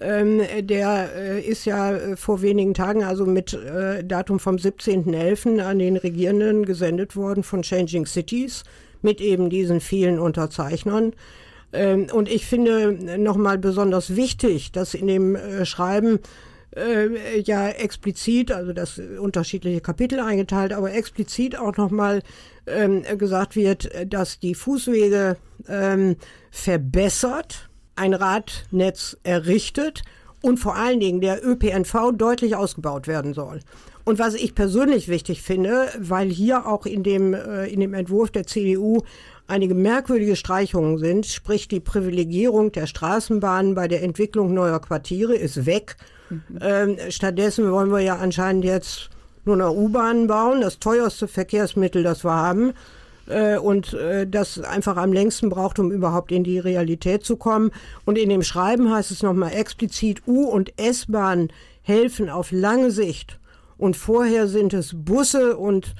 Ähm, 0.00 0.42
der 0.60 1.10
äh, 1.14 1.40
ist 1.40 1.64
ja 1.64 1.92
äh, 1.92 2.16
vor 2.16 2.40
wenigen 2.42 2.74
Tagen, 2.74 3.02
also 3.02 3.26
mit 3.26 3.52
äh, 3.52 4.04
Datum 4.04 4.38
vom 4.38 4.56
17.11. 4.56 5.60
an 5.60 5.78
den 5.78 5.96
Regierenden 5.96 6.64
gesendet 6.64 7.16
worden 7.16 7.42
von 7.42 7.62
Changing 7.62 8.06
Cities 8.06 8.62
mit 9.02 9.20
eben 9.20 9.50
diesen 9.50 9.80
vielen 9.80 10.20
Unterzeichnern. 10.20 11.14
Ähm, 11.72 12.06
und 12.12 12.28
ich 12.28 12.46
finde 12.46 13.18
nochmal 13.18 13.58
besonders 13.58 14.16
wichtig, 14.16 14.72
dass 14.72 14.94
in 14.94 15.06
dem 15.06 15.36
äh, 15.36 15.64
Schreiben 15.64 16.20
äh, 16.74 17.40
ja 17.40 17.68
explizit, 17.68 18.52
also 18.52 18.72
das 18.72 18.98
unterschiedliche 18.98 19.80
Kapitel 19.80 20.20
eingeteilt, 20.20 20.72
aber 20.72 20.92
explizit 20.92 21.58
auch 21.58 21.76
nochmal 21.76 22.22
ähm, 22.66 23.02
gesagt 23.18 23.56
wird, 23.56 23.90
dass 24.06 24.38
die 24.38 24.54
Fußwege 24.54 25.36
ähm, 25.68 26.16
verbessert 26.50 27.68
ein 27.96 28.14
Radnetz 28.14 29.16
errichtet 29.24 30.02
und 30.42 30.58
vor 30.58 30.76
allen 30.76 31.00
Dingen 31.00 31.20
der 31.20 31.44
ÖPNV 31.44 32.12
deutlich 32.16 32.54
ausgebaut 32.54 33.08
werden 33.08 33.34
soll. 33.34 33.60
Und 34.04 34.18
was 34.18 34.34
ich 34.34 34.54
persönlich 34.54 35.08
wichtig 35.08 35.42
finde, 35.42 35.88
weil 35.98 36.30
hier 36.30 36.66
auch 36.66 36.86
in 36.86 37.02
dem, 37.02 37.34
äh, 37.34 37.66
in 37.66 37.80
dem 37.80 37.92
Entwurf 37.92 38.30
der 38.30 38.46
CDU 38.46 39.02
einige 39.48 39.74
merkwürdige 39.74 40.36
Streichungen 40.36 40.98
sind, 40.98 41.26
sprich 41.26 41.66
die 41.68 41.80
Privilegierung 41.80 42.70
der 42.70 42.86
Straßenbahnen 42.86 43.74
bei 43.74 43.88
der 43.88 44.02
Entwicklung 44.02 44.54
neuer 44.54 44.80
Quartiere 44.80 45.34
ist 45.34 45.66
weg. 45.66 45.96
Mhm. 46.30 46.42
Ähm, 46.60 46.96
stattdessen 47.08 47.70
wollen 47.72 47.90
wir 47.90 48.00
ja 48.00 48.16
anscheinend 48.16 48.64
jetzt 48.64 49.10
nur 49.44 49.56
noch 49.56 49.74
U-Bahnen 49.74 50.26
bauen, 50.26 50.60
das 50.60 50.78
teuerste 50.78 51.26
Verkehrsmittel, 51.26 52.02
das 52.02 52.24
wir 52.24 52.34
haben 52.34 52.74
äh, 53.28 53.56
und 53.56 53.94
äh, 53.94 54.26
das 54.26 54.60
einfach 54.60 54.96
am 54.96 55.12
längsten 55.12 55.48
braucht, 55.48 55.78
um 55.78 55.90
überhaupt 55.90 56.32
in 56.32 56.44
die 56.44 56.58
Realität 56.58 57.24
zu 57.24 57.36
kommen. 57.36 57.70
Und 58.04 58.18
in 58.18 58.28
dem 58.28 58.42
Schreiben 58.42 58.92
heißt 58.92 59.10
es 59.10 59.22
nochmal 59.22 59.54
explizit, 59.54 60.22
U- 60.26 60.48
und 60.48 60.78
S-Bahn 60.78 61.48
helfen 61.82 62.28
auf 62.28 62.52
lange 62.52 62.90
Sicht. 62.90 63.38
Und 63.78 63.96
vorher 63.96 64.48
sind 64.48 64.74
es 64.74 64.92
Busse 64.94 65.56
und 65.56 65.94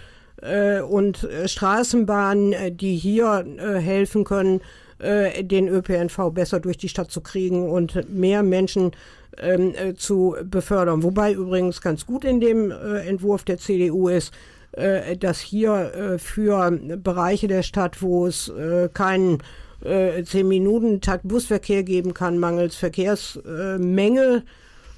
und 0.83 1.25
äh, 1.25 1.49
Straßenbahnen, 1.49 2.53
äh, 2.53 2.73
die 2.73 2.97
hier 2.97 3.45
äh, 3.59 3.79
helfen 3.81 4.25
können, 4.25 4.61
äh, 4.99 5.45
den 5.45 5.69
ÖPNV 5.69 6.31
besser 6.33 6.61
durch 6.61 6.77
die 6.77 6.89
Stadt 6.89 7.11
zu 7.11 7.21
kriegen 7.21 7.69
und 7.69 8.09
mehr 8.13 8.43
Menschen 8.43 8.93
ähm, 9.39 9.75
äh, 9.75 9.95
zu 9.95 10.37
befördern. 10.45 11.03
Wobei 11.03 11.33
übrigens 11.33 11.81
ganz 11.81 12.07
gut 12.07 12.25
in 12.25 12.41
dem 12.41 12.71
äh, 12.71 13.07
Entwurf 13.07 13.45
der 13.45 13.59
CDU 13.59 14.09
ist, 14.09 14.33
äh, 14.73 15.17
dass 15.17 15.41
hier 15.41 15.93
äh, 15.95 16.19
für 16.19 16.71
Bereiche 16.71 17.49
der 17.49 17.63
Stadt, 17.63 18.03
wo 18.03 18.27
es 18.27 18.49
äh, 18.49 18.89
keinen 18.93 19.39
äh, 19.83 20.23
10-Minuten-Takt 20.23 21.27
Busverkehr 21.27 21.83
geben 21.83 22.15
kann, 22.15 22.39
mangels 22.39 22.77
Verkehrsmenge 22.77 24.43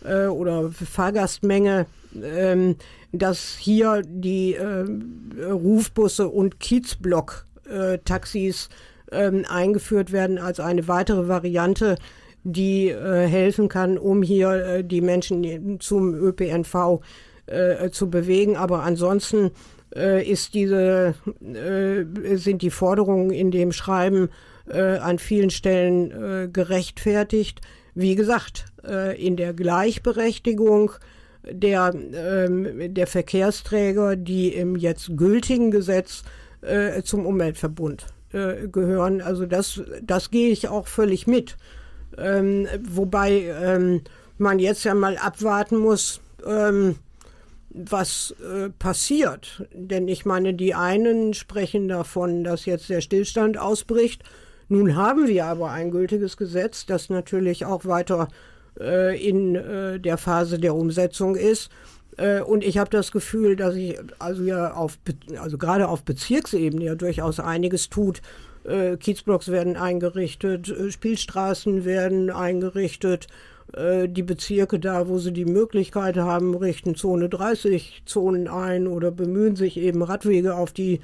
äh, 0.05 0.27
oder 0.27 0.71
Fahrgastmenge, 0.71 1.87
ähm, 2.15 2.77
dass 3.13 3.57
hier 3.57 4.03
die 4.07 4.55
äh, 4.55 4.85
Rufbusse 5.45 6.29
und 6.29 6.61
Kiezblock-Taxis 6.61 8.69
äh, 9.13 9.13
ähm, 9.13 9.45
eingeführt 9.49 10.13
werden 10.13 10.39
als 10.39 10.61
eine 10.61 10.89
weitere 10.89 11.29
Variante, 11.29 11.97
die 12.43 12.89
äh, 12.89 13.27
helfen 13.27 13.69
kann, 13.69 13.99
um 13.99 14.23
hier 14.23 14.51
äh, 14.51 14.85
die 14.85 15.01
Menschen 15.01 15.79
zum 15.81 16.15
ÖPNV 16.15 17.01
äh, 17.47 17.91
zu 17.91 18.11
bewegen. 18.11 18.57
Aber 18.57 18.83
ansonsten 18.83 19.51
äh, 19.95 20.27
ist 20.27 20.55
diese, 20.55 21.15
sind 21.41 22.63
die 22.63 22.71
Forderungen 22.71 23.31
in 23.31 23.51
dem 23.51 23.73
Schreiben 23.73 24.29
an 24.67 25.19
vielen 25.19 25.51
Stellen 25.51 26.53
gerechtfertigt. 26.53 27.61
Wie 27.97 28.15
gesagt, 28.15 28.67
in 29.17 29.37
der 29.37 29.53
Gleichberechtigung 29.53 30.93
der, 31.45 31.95
ähm, 31.95 32.95
der 32.95 33.07
Verkehrsträger, 33.07 34.17
die 34.17 34.55
im 34.55 34.77
jetzt 34.77 35.17
gültigen 35.17 35.71
Gesetz 35.71 36.23
äh, 36.63 37.03
zum 37.03 37.27
Umweltverbund 37.27 38.07
äh, 38.33 38.69
gehören. 38.69 39.21
Also 39.21 39.47
das, 39.47 39.83
das 40.03 40.31
gehe 40.31 40.51
ich 40.51 40.69
auch 40.69 40.87
völlig 40.87 41.27
mit. 41.27 41.57
Ähm, 42.19 42.67
wobei 42.89 43.45
ähm, 43.63 44.03
man 44.39 44.59
jetzt 44.59 44.85
ja 44.85 44.95
mal 44.95 45.17
abwarten 45.17 45.77
muss, 45.77 46.21
ähm, 46.47 46.97
was 47.71 48.35
äh, 48.43 48.71
passiert. 48.71 49.65
Denn 49.73 50.09
ich 50.09 50.25
meine, 50.25 50.55
die 50.55 50.75
einen 50.75 51.35
sprechen 51.35 51.89
davon, 51.89 52.45
dass 52.45 52.67
jetzt 52.67 52.91
der 52.91 53.01
Stillstand 53.01 53.59
ausbricht. 53.59 54.25
Nun 54.69 54.97
haben 54.97 55.27
wir 55.27 55.47
aber 55.47 55.71
ein 55.71 55.91
gültiges 55.91 56.37
Gesetz, 56.37 56.87
das 56.87 57.11
natürlich 57.11 57.65
auch 57.65 57.85
weiter 57.85 58.29
in 58.77 59.57
äh, 59.57 59.99
der 60.01 60.17
Phase 60.17 60.59
der 60.59 60.75
Umsetzung 60.75 61.37
ist. 61.37 61.71
Äh, 62.17 62.41
und 62.41 62.65
ich 62.65 62.79
habe 62.79 62.91
das 62.91 63.13
Gefühl, 63.13 63.57
dass 63.57 63.75
ich 63.75 63.99
also 64.19 64.43
ja 64.43 64.75
auf, 64.75 64.99
also 65.39 65.59
gerade 65.59 65.89
auf 65.89 66.03
Bezirksebene 66.03 66.85
ja 66.85 66.95
durchaus 66.95 67.41
einiges 67.41 67.89
tut. 67.89 68.21
Äh, 68.65 68.97
Kiezblocks 68.99 69.49
werden 69.49 69.77
eingerichtet, 69.77 70.69
äh, 70.69 70.91
Spielstraßen 70.91 71.85
werden 71.85 72.31
eingerichtet, 72.31 73.27
äh, 73.73 74.09
die 74.09 74.23
Bezirke 74.23 74.79
da, 74.79 75.09
wo 75.09 75.19
sie 75.19 75.33
die 75.33 75.47
Möglichkeit 75.47 76.17
haben, 76.17 76.55
richten 76.55 76.95
Zone 76.95 77.29
30 77.29 78.03
Zonen 78.05 78.49
ein 78.49 78.87
oder 78.87 79.11
bemühen 79.11 79.57
sich 79.57 79.79
eben 79.79 80.03
Radwege 80.03 80.57
auf 80.57 80.73
die, 80.73 81.01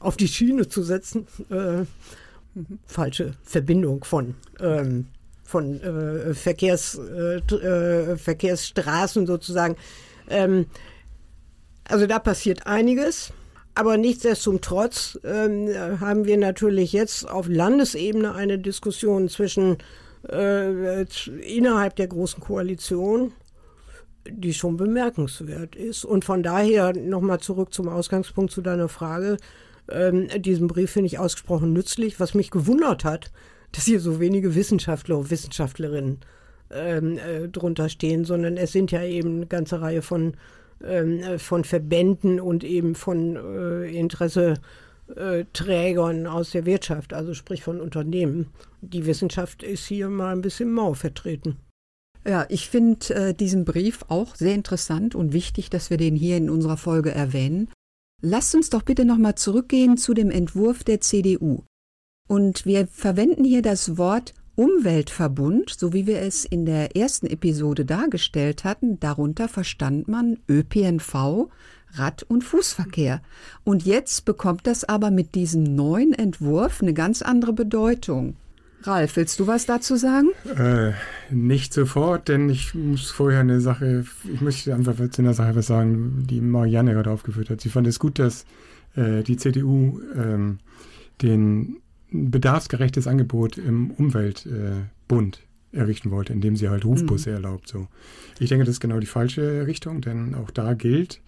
auf 0.00 0.16
die 0.16 0.28
Schiene 0.28 0.68
zu 0.68 0.82
setzen. 0.82 1.26
Äh, 1.48 1.84
falsche 2.84 3.32
Verbindung 3.42 4.04
von 4.04 4.34
ähm, 4.60 5.06
von 5.52 5.80
äh, 5.80 6.34
Verkehrs, 6.34 6.98
äh, 6.98 7.36
äh, 7.36 8.16
Verkehrsstraßen 8.16 9.26
sozusagen. 9.26 9.76
Ähm, 10.28 10.66
also 11.88 12.06
da 12.06 12.18
passiert 12.18 12.66
einiges. 12.66 13.32
Aber 13.74 13.96
nichtsdestotrotz 13.96 15.18
ähm, 15.24 15.68
haben 16.00 16.26
wir 16.26 16.36
natürlich 16.36 16.92
jetzt 16.92 17.28
auf 17.28 17.48
Landesebene 17.48 18.34
eine 18.34 18.58
Diskussion 18.58 19.28
zwischen 19.30 19.78
äh, 20.28 21.02
innerhalb 21.02 21.96
der 21.96 22.06
großen 22.08 22.40
Koalition, 22.40 23.32
die 24.28 24.52
schon 24.52 24.76
bemerkenswert 24.76 25.74
ist. 25.74 26.04
Und 26.04 26.24
von 26.24 26.42
daher 26.42 26.92
nochmal 26.94 27.40
zurück 27.40 27.72
zum 27.72 27.88
Ausgangspunkt 27.88 28.52
zu 28.52 28.60
deiner 28.60 28.88
Frage. 28.88 29.38
Ähm, 29.90 30.28
diesen 30.36 30.68
Brief 30.68 30.90
finde 30.90 31.06
ich 31.06 31.18
ausgesprochen 31.18 31.72
nützlich. 31.72 32.20
Was 32.20 32.34
mich 32.34 32.50
gewundert 32.50 33.04
hat, 33.04 33.32
dass 33.72 33.84
hier 33.84 34.00
so 34.00 34.20
wenige 34.20 34.54
Wissenschaftler 34.54 35.18
und 35.18 35.30
Wissenschaftlerinnen 35.30 36.20
ähm, 36.70 37.18
äh, 37.18 37.48
drunter 37.48 37.88
stehen, 37.88 38.24
sondern 38.24 38.56
es 38.56 38.70
sind 38.72 38.92
ja 38.92 39.02
eben 39.02 39.36
eine 39.36 39.46
ganze 39.46 39.80
Reihe 39.80 40.02
von, 40.02 40.34
ähm, 40.84 41.20
äh, 41.20 41.38
von 41.38 41.64
Verbänden 41.64 42.40
und 42.40 42.64
eben 42.64 42.94
von 42.94 43.36
äh, 43.36 43.98
Interesseträgern 43.98 46.26
aus 46.26 46.50
der 46.52 46.66
Wirtschaft, 46.66 47.14
also 47.14 47.34
sprich 47.34 47.62
von 47.62 47.80
Unternehmen. 47.80 48.48
Die 48.80 49.06
Wissenschaft 49.06 49.62
ist 49.62 49.86
hier 49.86 50.08
mal 50.08 50.34
ein 50.34 50.42
bisschen 50.42 50.72
mau 50.72 50.94
vertreten. 50.94 51.58
Ja, 52.24 52.46
ich 52.48 52.68
finde 52.68 53.14
äh, 53.14 53.34
diesen 53.34 53.64
Brief 53.64 54.04
auch 54.08 54.36
sehr 54.36 54.54
interessant 54.54 55.16
und 55.16 55.32
wichtig, 55.32 55.70
dass 55.70 55.90
wir 55.90 55.96
den 55.96 56.14
hier 56.14 56.36
in 56.36 56.50
unserer 56.50 56.76
Folge 56.76 57.10
erwähnen. 57.10 57.68
Lasst 58.20 58.54
uns 58.54 58.70
doch 58.70 58.82
bitte 58.82 59.04
nochmal 59.04 59.34
zurückgehen 59.34 59.96
zu 59.96 60.14
dem 60.14 60.30
Entwurf 60.30 60.84
der 60.84 61.00
CDU. 61.00 61.64
Und 62.32 62.64
wir 62.64 62.86
verwenden 62.86 63.44
hier 63.44 63.60
das 63.60 63.98
Wort 63.98 64.32
Umweltverbund, 64.54 65.68
so 65.68 65.92
wie 65.92 66.06
wir 66.06 66.22
es 66.22 66.46
in 66.46 66.64
der 66.64 66.96
ersten 66.96 67.26
Episode 67.26 67.84
dargestellt 67.84 68.64
hatten. 68.64 68.98
Darunter 68.98 69.48
verstand 69.48 70.08
man 70.08 70.38
ÖPNV, 70.48 71.50
Rad- 71.92 72.22
und 72.22 72.42
Fußverkehr. 72.42 73.20
Und 73.64 73.84
jetzt 73.84 74.24
bekommt 74.24 74.66
das 74.66 74.82
aber 74.84 75.10
mit 75.10 75.34
diesem 75.34 75.62
neuen 75.62 76.14
Entwurf 76.14 76.80
eine 76.80 76.94
ganz 76.94 77.20
andere 77.20 77.52
Bedeutung. 77.52 78.36
Ralf, 78.82 79.16
willst 79.16 79.38
du 79.38 79.46
was 79.46 79.66
dazu 79.66 79.96
sagen? 79.96 80.28
Äh, 80.56 80.92
nicht 81.28 81.74
sofort, 81.74 82.30
denn 82.30 82.48
ich 82.48 82.74
muss 82.74 83.10
vorher 83.10 83.40
eine 83.40 83.60
Sache, 83.60 84.06
ich 84.32 84.40
möchte 84.40 84.74
einfach 84.74 84.94
zu 85.10 85.20
einer 85.20 85.34
Sache 85.34 85.54
was 85.54 85.66
sagen, 85.66 86.26
die 86.30 86.40
Marianne 86.40 86.94
gerade 86.94 87.10
aufgeführt 87.10 87.50
hat. 87.50 87.60
Sie 87.60 87.68
fand 87.68 87.86
es 87.86 87.98
gut, 87.98 88.18
dass 88.18 88.46
äh, 88.96 89.22
die 89.22 89.36
CDU 89.36 90.00
ähm, 90.16 90.60
den 91.20 91.81
bedarfsgerechtes 92.12 93.06
Angebot 93.06 93.58
im 93.58 93.90
Umweltbund 93.90 95.40
äh, 95.72 95.76
errichten 95.76 96.10
wollte, 96.10 96.32
indem 96.32 96.56
sie 96.56 96.68
halt 96.68 96.84
Rufbusse 96.84 97.30
mhm. 97.30 97.36
erlaubt. 97.36 97.68
So. 97.68 97.88
Ich 98.38 98.48
denke, 98.48 98.64
das 98.64 98.74
ist 98.74 98.80
genau 98.80 99.00
die 99.00 99.06
falsche 99.06 99.66
Richtung, 99.66 100.00
denn 100.00 100.34
auch 100.34 100.50
da 100.50 100.74
gilt, 100.74 101.20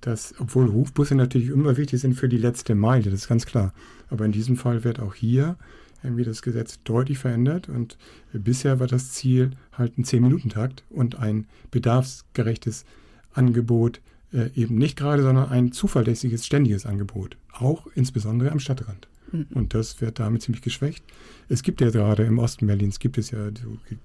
dass, 0.00 0.34
obwohl 0.38 0.66
Rufbusse 0.66 1.14
natürlich 1.14 1.50
immer 1.50 1.76
wichtig 1.76 2.00
sind 2.00 2.14
für 2.14 2.28
die 2.28 2.38
letzte 2.38 2.74
Meile, 2.74 3.04
das 3.04 3.20
ist 3.20 3.28
ganz 3.28 3.44
klar. 3.44 3.74
Aber 4.08 4.24
in 4.24 4.32
diesem 4.32 4.56
Fall 4.56 4.84
wird 4.84 5.00
auch 5.00 5.14
hier 5.14 5.56
irgendwie 6.02 6.24
das 6.24 6.40
Gesetz 6.40 6.80
deutlich 6.84 7.18
verändert 7.18 7.68
und 7.68 7.98
bisher 8.32 8.80
war 8.80 8.86
das 8.86 9.12
Ziel 9.12 9.50
halt 9.72 9.98
ein 9.98 10.04
10-Minuten-Takt 10.04 10.84
und 10.88 11.18
ein 11.18 11.46
bedarfsgerechtes 11.70 12.86
Angebot 13.34 14.00
äh, 14.32 14.48
eben 14.54 14.76
nicht 14.76 14.96
gerade, 14.96 15.22
sondern 15.22 15.50
ein 15.50 15.72
zuverlässiges, 15.72 16.46
ständiges 16.46 16.86
Angebot, 16.86 17.36
auch 17.52 17.86
insbesondere 17.94 18.50
am 18.50 18.60
Stadtrand. 18.60 19.09
Mhm. 19.32 19.46
Und 19.54 19.74
das 19.74 20.00
wird 20.00 20.18
damit 20.18 20.42
ziemlich 20.42 20.62
geschwächt. 20.62 21.04
Es 21.48 21.62
gibt 21.62 21.80
ja 21.80 21.90
gerade 21.90 22.24
im 22.24 22.38
Osten 22.38 22.66
Berlins, 22.66 22.98
gibt 22.98 23.18
es 23.18 23.30
ja, 23.30 23.50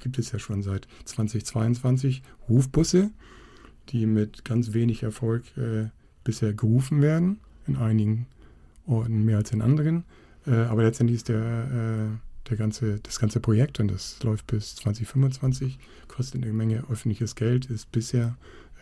gibt 0.02 0.18
es 0.20 0.32
ja 0.32 0.40
schon 0.40 0.62
seit 0.62 0.88
2022 1.06 2.24
Rufbusse, 2.50 3.12
die 3.90 4.06
mit 4.06 4.46
ganz 4.46 4.74
wenig 4.74 5.04
Erfolg 5.04 5.44
äh, 5.58 5.90
bisher 6.24 6.54
gerufen 6.54 7.02
werden, 7.02 7.40
in 7.68 7.76
einigen 7.76 8.28
Orten 8.88 9.24
mehr 9.24 9.38
als 9.38 9.52
in 9.52 9.62
anderen. 9.62 10.06
Äh, 10.48 10.52
aber 10.52 10.84
letztendlich 10.84 11.18
ist 11.18 11.30
der, 11.30 11.40
äh, 11.40 12.50
der 12.50 12.58
ganze, 12.58 13.00
das 13.00 13.20
ganze 13.20 13.40
Projekt, 13.40 13.80
und 13.80 13.90
das 13.90 14.22
läuft 14.24 14.48
bis 14.48 14.76
2025, 14.76 15.80
kostet 16.08 16.44
eine 16.44 16.54
Menge 16.54 16.84
öffentliches 16.90 17.36
Geld, 17.36 17.66
ist 17.66 17.92
bisher, 17.92 18.38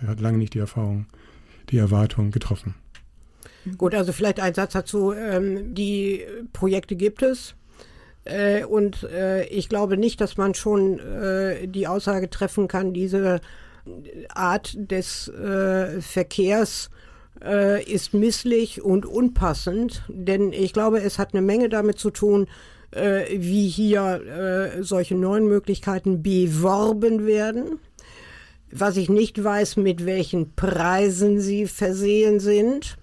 hat 0.05 0.19
lange 0.19 0.37
nicht 0.37 0.53
die 0.53 0.59
Erfahrung, 0.59 1.05
die 1.69 1.77
Erwartung 1.77 2.31
getroffen. 2.31 2.75
Gut, 3.77 3.95
also 3.95 4.11
vielleicht 4.11 4.39
ein 4.39 4.53
Satz 4.53 4.73
dazu. 4.73 5.13
Ähm, 5.13 5.73
die 5.73 6.23
Projekte 6.51 6.95
gibt 6.95 7.21
es. 7.21 7.55
Äh, 8.25 8.63
und 8.65 9.03
äh, 9.03 9.45
ich 9.45 9.69
glaube 9.69 9.97
nicht, 9.97 10.21
dass 10.21 10.37
man 10.37 10.53
schon 10.53 10.99
äh, 10.99 11.67
die 11.67 11.87
Aussage 11.87 12.29
treffen 12.29 12.67
kann, 12.67 12.93
diese 12.93 13.41
Art 14.33 14.75
des 14.77 15.27
äh, 15.27 16.01
Verkehrs 16.01 16.89
äh, 17.43 17.83
ist 17.83 18.13
misslich 18.13 18.81
und 18.81 19.05
unpassend, 19.05 20.03
denn 20.07 20.53
ich 20.53 20.71
glaube, 20.71 21.01
es 21.01 21.19
hat 21.19 21.33
eine 21.33 21.41
Menge 21.41 21.67
damit 21.67 21.99
zu 21.99 22.09
tun, 22.09 22.47
äh, 22.91 23.25
wie 23.37 23.67
hier 23.67 24.77
solche 24.81 25.15
neuen 25.15 25.47
Möglichkeiten 25.47 26.23
beworben 26.23 27.25
werden. 27.25 27.79
Was 28.71 28.97
ich 28.97 29.09
nicht 29.09 29.43
weiß, 29.43 29.77
mit 29.77 30.05
welchen 30.05 30.55
Preisen 30.55 31.39
sie 31.39 31.67
versehen 31.67 32.39
sind. 32.39 32.97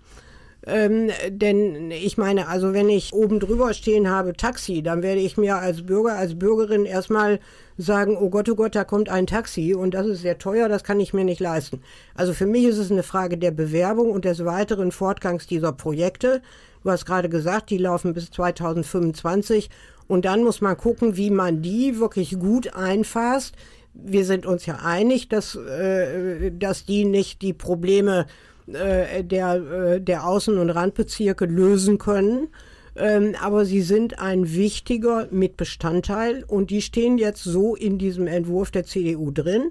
Ähm, 0.67 1.11
denn 1.29 1.91
ich 1.91 2.19
meine, 2.19 2.49
also 2.49 2.75
wenn 2.75 2.91
ich 2.91 3.15
oben 3.15 3.41
drüber 3.41 3.73
stehen 3.73 4.11
habe 4.11 4.35
Taxi, 4.35 4.83
dann 4.83 5.03
werde 5.03 5.21
ich 5.21 5.39
mir 5.39 5.57
als 5.57 5.87
Bürger, 5.87 6.17
als 6.17 6.39
Bürgerin 6.39 6.85
erstmal 6.85 7.41
sagen, 7.79 8.19
oh 8.21 8.29
Gott, 8.29 8.49
oh 8.51 8.55
Gott, 8.55 8.75
da 8.75 8.85
kommt 8.85 9.09
ein 9.09 9.27
Taxi 9.27 9.75
und 9.75 9.95
das 9.95 10.07
ist 10.07 10.21
sehr 10.21 10.37
teuer, 10.37 10.69
das 10.69 10.85
kann 10.85 11.01
ich 11.01 11.15
mir 11.15 11.25
nicht 11.25 11.41
leisten. 11.41 11.81
Also 12.15 12.35
für 12.35 12.45
mich 12.45 12.65
ist 12.65 12.77
es 12.77 12.91
eine 12.91 13.03
Frage 13.03 13.39
der 13.39 13.53
Bewerbung 13.53 14.11
und 14.11 14.27
des 14.27 14.45
weiteren 14.45 14.93
Fortgangs 14.93 15.47
dieser 15.47 15.73
Projekte. 15.73 16.43
Du 16.85 16.91
hast 16.91 17.07
gerade 17.07 17.31
gesagt, 17.31 17.71
die 17.71 17.79
laufen 17.79 18.13
bis 18.13 18.31
2025 18.31 19.71
und 20.09 20.27
dann 20.27 20.45
muss 20.45 20.61
man 20.61 20.77
gucken, 20.77 21.17
wie 21.17 21.31
man 21.31 21.63
die 21.63 21.99
wirklich 21.99 22.39
gut 22.39 22.75
einfasst. 22.75 23.55
Wir 23.95 24.27
sind 24.27 24.45
uns 24.45 24.67
ja 24.67 24.81
einig, 24.85 25.31
dass, 25.31 25.55
äh, 25.57 26.53
dass 26.53 26.85
die 26.85 27.07
nicht 27.07 27.41
die 27.41 27.55
Probleme 27.55 28.27
äh, 28.27 28.50
der, 28.73 29.55
äh, 29.55 30.01
der 30.01 30.25
Außen- 30.25 30.59
und 30.59 30.71
Randbezirke 30.71 31.47
lösen 31.47 31.99
können. 31.99 32.49
Ähm, 32.97 33.35
aber 33.41 33.65
sie 33.65 33.83
sind 33.83 34.19
ein 34.19 34.53
wichtiger 34.53 35.29
Mitbestandteil 35.31 36.45
und 36.47 36.71
die 36.71 36.83
stehen 36.83 37.19
jetzt 37.19 37.45
so 37.45 37.77
in 37.77 37.99
diesem 37.99 38.27
Entwurf 38.27 38.71
der 38.71 38.85
CDU 38.85 39.31
drin 39.31 39.71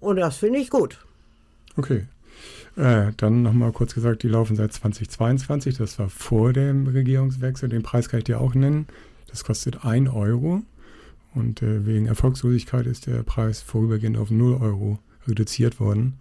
und 0.00 0.16
das 0.16 0.36
finde 0.36 0.58
ich 0.58 0.70
gut. 0.70 0.98
Okay. 1.76 2.06
Äh, 2.76 3.12
dann 3.16 3.42
nochmal 3.42 3.72
kurz 3.72 3.94
gesagt, 3.94 4.22
die 4.22 4.28
laufen 4.28 4.54
seit 4.54 4.72
2022, 4.72 5.78
das 5.78 5.98
war 5.98 6.08
vor 6.08 6.52
dem 6.52 6.86
Regierungswechsel, 6.86 7.68
den 7.68 7.82
Preis 7.82 8.08
kann 8.08 8.18
ich 8.18 8.24
dir 8.24 8.40
auch 8.40 8.54
nennen. 8.54 8.86
Das 9.28 9.44
kostet 9.44 9.84
1 9.84 10.10
Euro 10.10 10.62
und 11.34 11.62
äh, 11.62 11.86
wegen 11.86 12.06
Erfolgslosigkeit 12.06 12.86
ist 12.86 13.06
der 13.06 13.22
Preis 13.22 13.62
vorübergehend 13.62 14.16
auf 14.18 14.30
0 14.30 14.58
Euro 14.60 14.98
reduziert 15.26 15.80
worden, 15.80 16.14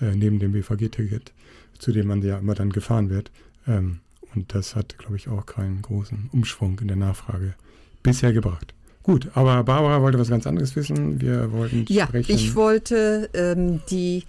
äh, 0.00 0.14
neben 0.14 0.38
dem 0.38 0.52
BVG-Ticket 0.52 1.32
zu 1.78 1.92
dem 1.92 2.06
man 2.06 2.22
ja 2.22 2.38
immer 2.38 2.54
dann 2.54 2.70
gefahren 2.70 3.10
wird. 3.10 3.30
Ähm, 3.66 4.00
und 4.34 4.54
das 4.54 4.76
hat, 4.76 4.98
glaube 4.98 5.16
ich, 5.16 5.28
auch 5.28 5.46
keinen 5.46 5.82
großen 5.82 6.30
Umschwung 6.32 6.78
in 6.80 6.88
der 6.88 6.96
Nachfrage 6.96 7.54
bisher 8.02 8.32
gebracht. 8.32 8.74
Gut, 9.02 9.30
aber 9.34 9.62
Barbara 9.62 10.02
wollte 10.02 10.18
was 10.18 10.28
ganz 10.28 10.46
anderes 10.46 10.74
wissen. 10.74 11.20
Wir 11.20 11.52
wollten 11.52 11.84
ja, 11.88 12.06
sprechen. 12.06 12.32
ich 12.32 12.54
wollte 12.54 13.30
ähm, 13.34 13.80
die 13.88 14.24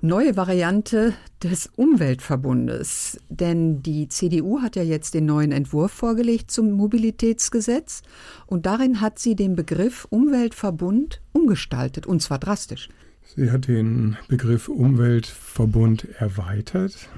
neue 0.00 0.36
Variante 0.36 1.14
des 1.42 1.68
Umweltverbundes. 1.74 3.18
Denn 3.28 3.82
die 3.82 4.08
CDU 4.08 4.60
hat 4.62 4.76
ja 4.76 4.82
jetzt 4.82 5.14
den 5.14 5.26
neuen 5.26 5.52
Entwurf 5.52 5.92
vorgelegt 5.92 6.50
zum 6.50 6.70
Mobilitätsgesetz 6.72 8.02
und 8.46 8.66
darin 8.66 9.00
hat 9.00 9.18
sie 9.18 9.34
den 9.34 9.56
Begriff 9.56 10.06
Umweltverbund 10.10 11.20
umgestaltet 11.32 12.06
und 12.06 12.22
zwar 12.22 12.38
drastisch. 12.38 12.88
Sie 13.36 13.50
hat 13.50 13.68
den 13.68 14.16
Begriff 14.28 14.68
Umweltverbund 14.68 16.08
erweitert, 16.18 17.08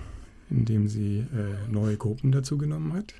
indem 0.51 0.89
sie 0.89 1.21
äh, 1.21 1.71
neue 1.71 1.97
Gruppen 1.97 2.33
dazu 2.33 2.59
genommen 2.59 2.93
hat. 2.93 3.15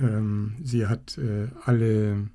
Ähm, 0.00 0.56
sie 0.62 0.86
hat 0.86 1.16
äh, 1.18 1.48
alle, 1.64 2.28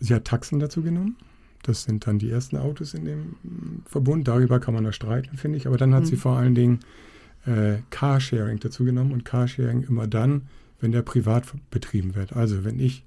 sie 0.00 0.14
hat 0.14 0.26
Taxen 0.26 0.58
dazu 0.58 0.82
genommen. 0.82 1.16
Das 1.62 1.84
sind 1.84 2.06
dann 2.06 2.18
die 2.18 2.30
ersten 2.30 2.58
Autos 2.58 2.92
in 2.92 3.06
dem 3.06 3.36
Verbund. 3.86 4.28
Darüber 4.28 4.60
kann 4.60 4.74
man 4.74 4.84
noch 4.84 4.92
streiten, 4.92 5.38
finde 5.38 5.56
ich. 5.56 5.66
Aber 5.66 5.78
dann 5.78 5.94
hat 5.94 6.02
mhm. 6.02 6.06
sie 6.06 6.16
vor 6.16 6.36
allen 6.36 6.54
Dingen 6.54 6.80
äh, 7.46 7.78
Carsharing 7.88 8.60
dazu 8.60 8.84
genommen 8.84 9.12
und 9.12 9.24
Carsharing 9.24 9.82
immer 9.82 10.06
dann, 10.06 10.42
wenn 10.78 10.92
der 10.92 11.02
privat 11.02 11.46
betrieben 11.70 12.14
wird. 12.14 12.34
Also 12.34 12.64
wenn 12.64 12.78
ich 12.78 13.04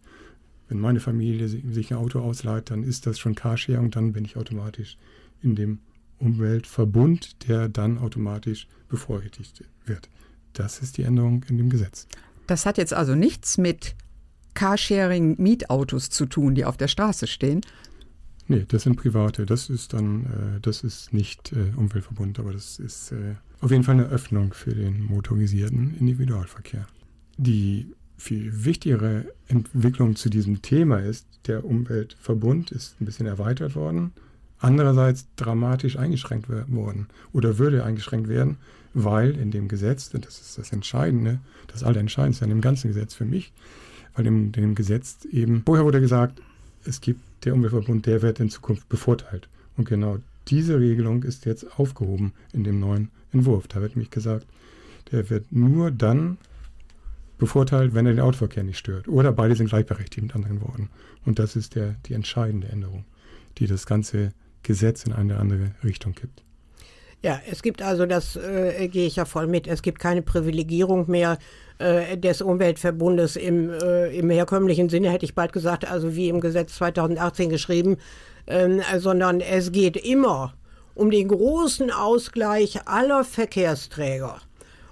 wenn 0.70 0.80
meine 0.80 1.00
Familie 1.00 1.48
sich 1.48 1.92
ein 1.92 1.98
Auto 1.98 2.20
ausleiht, 2.20 2.72
dann 2.72 2.84
ist 2.84 3.06
das 3.06 3.20
schon 3.20 3.36
Carsharing, 3.36 3.92
dann 3.92 4.14
bin 4.14 4.26
ich 4.26 4.38
automatisch 4.38 4.98
in 5.42 5.56
dem 5.56 5.80
Umweltverbund, 6.20 7.48
der 7.48 7.70
dann 7.70 7.98
automatisch 7.98 8.68
bevorrechtigt 8.90 9.64
wird. 9.86 10.10
Das 10.54 10.80
ist 10.80 10.98
die 10.98 11.04
Änderung 11.04 11.44
in 11.48 11.58
dem 11.58 11.70
Gesetz. 11.70 12.08
Das 12.48 12.66
hat 12.66 12.78
jetzt 12.78 12.94
also 12.94 13.14
nichts 13.14 13.58
mit 13.58 13.96
Carsharing-Mietautos 14.56 16.10
zu 16.10 16.26
tun, 16.26 16.56
die 16.56 16.66
auf 16.66 16.78
der 16.78 16.88
Straße 16.88 17.28
stehen. 17.28 17.62
Nee, 18.48 18.66
das 18.68 18.84
sind 18.84 18.96
private. 18.96 19.46
Das 19.46 19.70
ist 19.70 19.94
dann, 19.94 20.26
äh, 20.26 20.60
das 20.62 20.84
ist 20.84 21.14
nicht 21.14 21.52
äh, 21.52 21.74
Umweltverbund, 21.76 22.40
aber 22.40 22.54
das 22.54 22.80
ist 22.80 23.12
äh, 23.12 23.36
auf 23.60 23.72
jeden 23.72 23.84
Fall 23.84 23.96
eine 23.96 24.08
Öffnung 24.08 24.54
für 24.54 24.74
den 24.74 25.04
motorisierten 25.04 25.96
Individualverkehr. 26.00 26.88
Die 27.38 27.94
viel 28.18 28.66
wichtigere 28.66 29.26
Entwicklung 29.48 30.16
zu 30.16 30.30
diesem 30.30 30.62
Thema 30.62 31.00
ist, 31.00 31.26
der 31.46 31.64
Umweltverbund 31.64 32.72
ist 32.72 33.00
ein 33.00 33.06
bisschen 33.06 33.28
erweitert 33.28 33.76
worden, 33.76 34.12
andererseits 34.60 35.28
dramatisch 35.36 35.98
eingeschränkt 35.98 36.50
worden 36.50 37.08
oder 37.32 37.58
würde 37.58 37.84
eingeschränkt 37.84 38.28
werden, 38.28 38.58
weil 38.94 39.32
in 39.38 39.52
dem 39.52 39.68
Gesetz, 39.68 40.14
und 40.14 40.26
das 40.26 40.42
ist 40.42 40.58
das 40.58 40.74
Entscheidende, 40.74 41.40
das 41.68 41.84
Allerentscheidendste 41.84 42.46
an 42.46 42.50
dem 42.50 42.62
ganzen 42.62 42.88
Gesetz 42.88 43.14
für 43.14 43.26
mich, 43.26 43.54
weil 44.16 44.26
in 44.26 44.52
dem 44.52 44.74
Gesetz 44.74 45.26
eben, 45.32 45.62
vorher 45.66 45.86
wurde 45.86 46.02
gesagt, 46.02 46.42
es 46.86 47.02
gibt 47.02 47.22
der 47.46 47.54
Umweltverbund, 47.54 48.06
der 48.06 48.22
wird 48.22 48.40
in 48.40 48.50
Zukunft 48.50 48.90
bevorteilt. 48.90 49.48
Und 49.78 49.88
genau 49.88 50.18
diese 50.48 50.80
Regelung 50.80 51.24
ist 51.24 51.46
jetzt 51.46 51.80
aufgehoben 51.80 52.34
in 52.54 52.64
dem 52.64 52.80
neuen 52.80 53.10
Entwurf. 53.32 53.68
Da 53.68 53.82
wird 53.82 53.96
nämlich 53.96 54.10
gesagt, 54.10 54.46
der 55.12 55.30
wird 55.30 55.52
nur 55.52 55.92
dann 55.92 56.38
bevorteilt, 57.38 57.94
wenn 57.94 58.06
er 58.06 58.14
den 58.14 58.22
Autoverkehr 58.22 58.64
nicht 58.64 58.78
stört. 58.78 59.08
Oder 59.08 59.32
beide 59.32 59.56
sind 59.56 59.70
gleichberechtigt 59.70 60.22
mit 60.22 60.36
anderen 60.36 60.62
Worten. 60.62 60.90
Und 61.26 61.40
das 61.40 61.56
ist 61.56 61.76
der, 61.76 61.96
die 62.06 62.14
entscheidende 62.14 62.68
Änderung, 62.68 63.06
die 63.58 63.68
das 63.68 63.86
ganze 63.86 64.32
Gesetz 64.64 65.04
in 65.04 65.14
eine 65.14 65.38
andere 65.38 65.72
Richtung 65.84 66.14
kippt. 66.14 66.44
Ja, 67.24 67.40
es 67.50 67.64
gibt 67.64 67.82
also, 67.82 68.06
das 68.06 68.36
äh, 68.36 68.88
gehe 68.90 69.08
ich 69.08 69.16
ja 69.16 69.26
voll 69.26 69.48
mit, 69.48 69.68
es 69.68 69.82
gibt 69.82 69.98
keine 70.00 70.22
Privilegierung 70.22 71.10
mehr 71.10 71.40
äh, 71.80 72.16
des 72.16 72.42
Umweltverbundes 72.42 73.36
im, 73.36 73.72
äh, 73.72 74.16
im 74.16 74.30
herkömmlichen 74.30 74.90
Sinne, 74.90 75.10
hätte 75.10 75.26
ich 75.26 75.34
bald 75.34 75.52
gesagt, 75.52 75.90
also 75.90 76.16
wie 76.16 76.30
im 76.30 76.42
Gesetz 76.42 76.76
2018 76.76 77.50
geschrieben, 77.50 77.98
ähm, 78.46 78.82
sondern 78.98 79.42
es 79.42 79.72
geht 79.72 79.98
immer 79.98 80.54
um 80.94 81.10
den 81.10 81.28
großen 81.28 81.92
Ausgleich 81.92 82.88
aller 82.88 83.24
Verkehrsträger. 83.24 84.42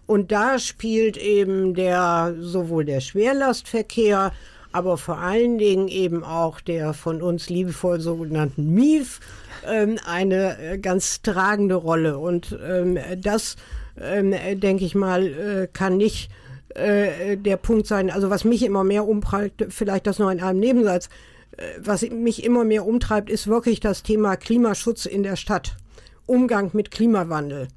Und 0.08 0.32
da 0.32 0.60
spielt 0.60 1.18
eben 1.18 1.74
der, 1.74 2.36
sowohl 2.40 2.86
der 2.86 3.00
Schwerlastverkehr, 3.00 4.32
aber 4.72 4.98
vor 4.98 5.18
allen 5.18 5.58
Dingen 5.58 5.88
eben 5.88 6.24
auch 6.24 6.60
der 6.60 6.94
von 6.94 7.22
uns 7.22 7.50
liebevoll 7.50 8.00
sogenannten 8.02 8.74
MIF 8.74 9.20
ähm, 9.66 9.98
eine 10.06 10.60
äh, 10.60 10.78
ganz 10.78 11.22
tragende 11.22 11.76
Rolle. 11.76 12.18
Und 12.18 12.58
ähm, 12.66 13.00
das, 13.18 13.56
ähm, 14.00 14.34
denke 14.56 14.86
ich 14.86 14.94
mal, 14.94 15.28
äh, 15.28 15.68
kann 15.72 15.98
nicht 15.98 16.30
äh, 16.76 17.38
der 17.38 17.58
Punkt 17.58 17.88
sein. 17.88 18.12
Also 18.12 18.30
was 18.30 18.44
mich 18.44 18.64
immer 18.64 18.84
mehr 18.84 19.08
umtreibt, 19.08 19.66
vielleicht 19.70 20.08
das 20.08 20.20
noch 20.20 20.30
in 20.30 20.42
einem 20.42 20.60
Nebensatz, 20.60 21.10
äh, 21.58 21.64
was 21.80 22.02
mich 22.10 22.44
immer 22.44 22.64
mehr 22.64 22.86
umtreibt, 22.86 23.30
ist 23.30 23.48
wirklich 23.48 23.80
das 23.80 24.04
Thema 24.04 24.36
Klimaschutz 24.36 25.06
in 25.06 25.24
der 25.24 25.36
Stadt. 25.36 25.78
Umgang 26.26 26.72
mit 26.74 26.92
Klimawandel. 26.92 27.70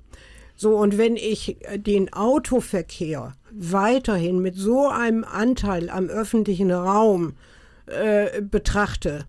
So, 0.61 0.77
und 0.77 0.99
wenn 0.99 1.14
ich 1.14 1.64
äh, 1.66 1.79
den 1.79 2.12
Autoverkehr 2.12 3.33
weiterhin 3.53 4.40
mit 4.40 4.57
so 4.57 4.88
einem 4.88 5.23
Anteil 5.23 5.88
am 5.88 6.09
öffentlichen 6.09 6.73
Raum 6.73 7.35
äh, 7.87 8.42
betrachte, 8.42 9.25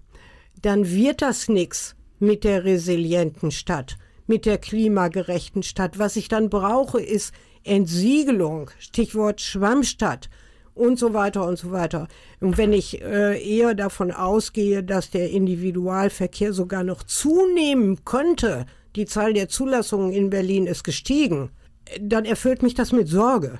dann 0.63 0.89
wird 0.89 1.21
das 1.21 1.47
nichts 1.47 1.95
mit 2.17 2.43
der 2.43 2.65
resilienten 2.65 3.51
Stadt, 3.51 3.97
mit 4.25 4.47
der 4.47 4.57
klimagerechten 4.57 5.61
Stadt. 5.61 5.99
Was 5.99 6.15
ich 6.15 6.29
dann 6.29 6.49
brauche, 6.49 6.99
ist 6.99 7.31
Entsiegelung, 7.63 8.71
Stichwort 8.79 9.39
Schwammstadt 9.39 10.31
und 10.73 10.97
so 10.97 11.13
weiter 11.13 11.45
und 11.45 11.59
so 11.59 11.71
weiter. 11.71 12.07
Und 12.39 12.57
wenn 12.57 12.73
ich 12.73 13.03
äh, 13.03 13.39
eher 13.39 13.75
davon 13.75 14.11
ausgehe, 14.11 14.83
dass 14.83 15.11
der 15.11 15.29
Individualverkehr 15.29 16.53
sogar 16.53 16.83
noch 16.83 17.03
zunehmen 17.03 18.03
könnte, 18.03 18.65
die 18.95 19.05
Zahl 19.05 19.33
der 19.33 19.49
Zulassungen 19.49 20.11
in 20.11 20.29
Berlin 20.29 20.67
ist 20.67 20.83
gestiegen, 20.83 21.51
dann 21.99 22.25
erfüllt 22.25 22.63
mich 22.63 22.73
das 22.73 22.91
mit 22.91 23.07
Sorge. 23.07 23.59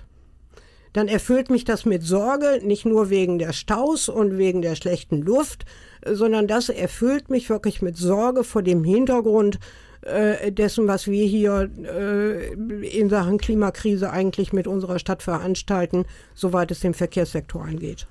Dann 0.93 1.07
erfüllt 1.07 1.51
mich 1.51 1.65
das 1.65 1.85
mit 1.85 2.03
Sorge, 2.03 2.61
nicht 2.63 2.85
nur 2.85 3.09
wegen 3.09 3.37
der 3.37 3.53
Staus 3.53 4.09
und 4.09 4.37
wegen 4.37 4.61
der 4.61 4.75
schlechten 4.75 5.21
Luft, 5.21 5.65
sondern 6.05 6.47
das 6.47 6.69
erfüllt 6.69 7.29
mich 7.29 7.49
wirklich 7.49 7.81
mit 7.81 7.95
Sorge 7.95 8.43
vor 8.43 8.63
dem 8.63 8.83
Hintergrund 8.83 9.59
äh, 10.01 10.51
dessen, 10.51 10.87
was 10.87 11.07
wir 11.07 11.25
hier 11.25 11.69
äh, 11.83 12.53
in 12.87 13.09
Sachen 13.09 13.37
Klimakrise 13.37 14.09
eigentlich 14.09 14.53
mit 14.53 14.65
unserer 14.65 14.97
Stadt 14.97 15.21
veranstalten, 15.21 16.05
soweit 16.33 16.71
es 16.71 16.79
den 16.79 16.93
Verkehrssektor 16.93 17.63
angeht. 17.63 18.07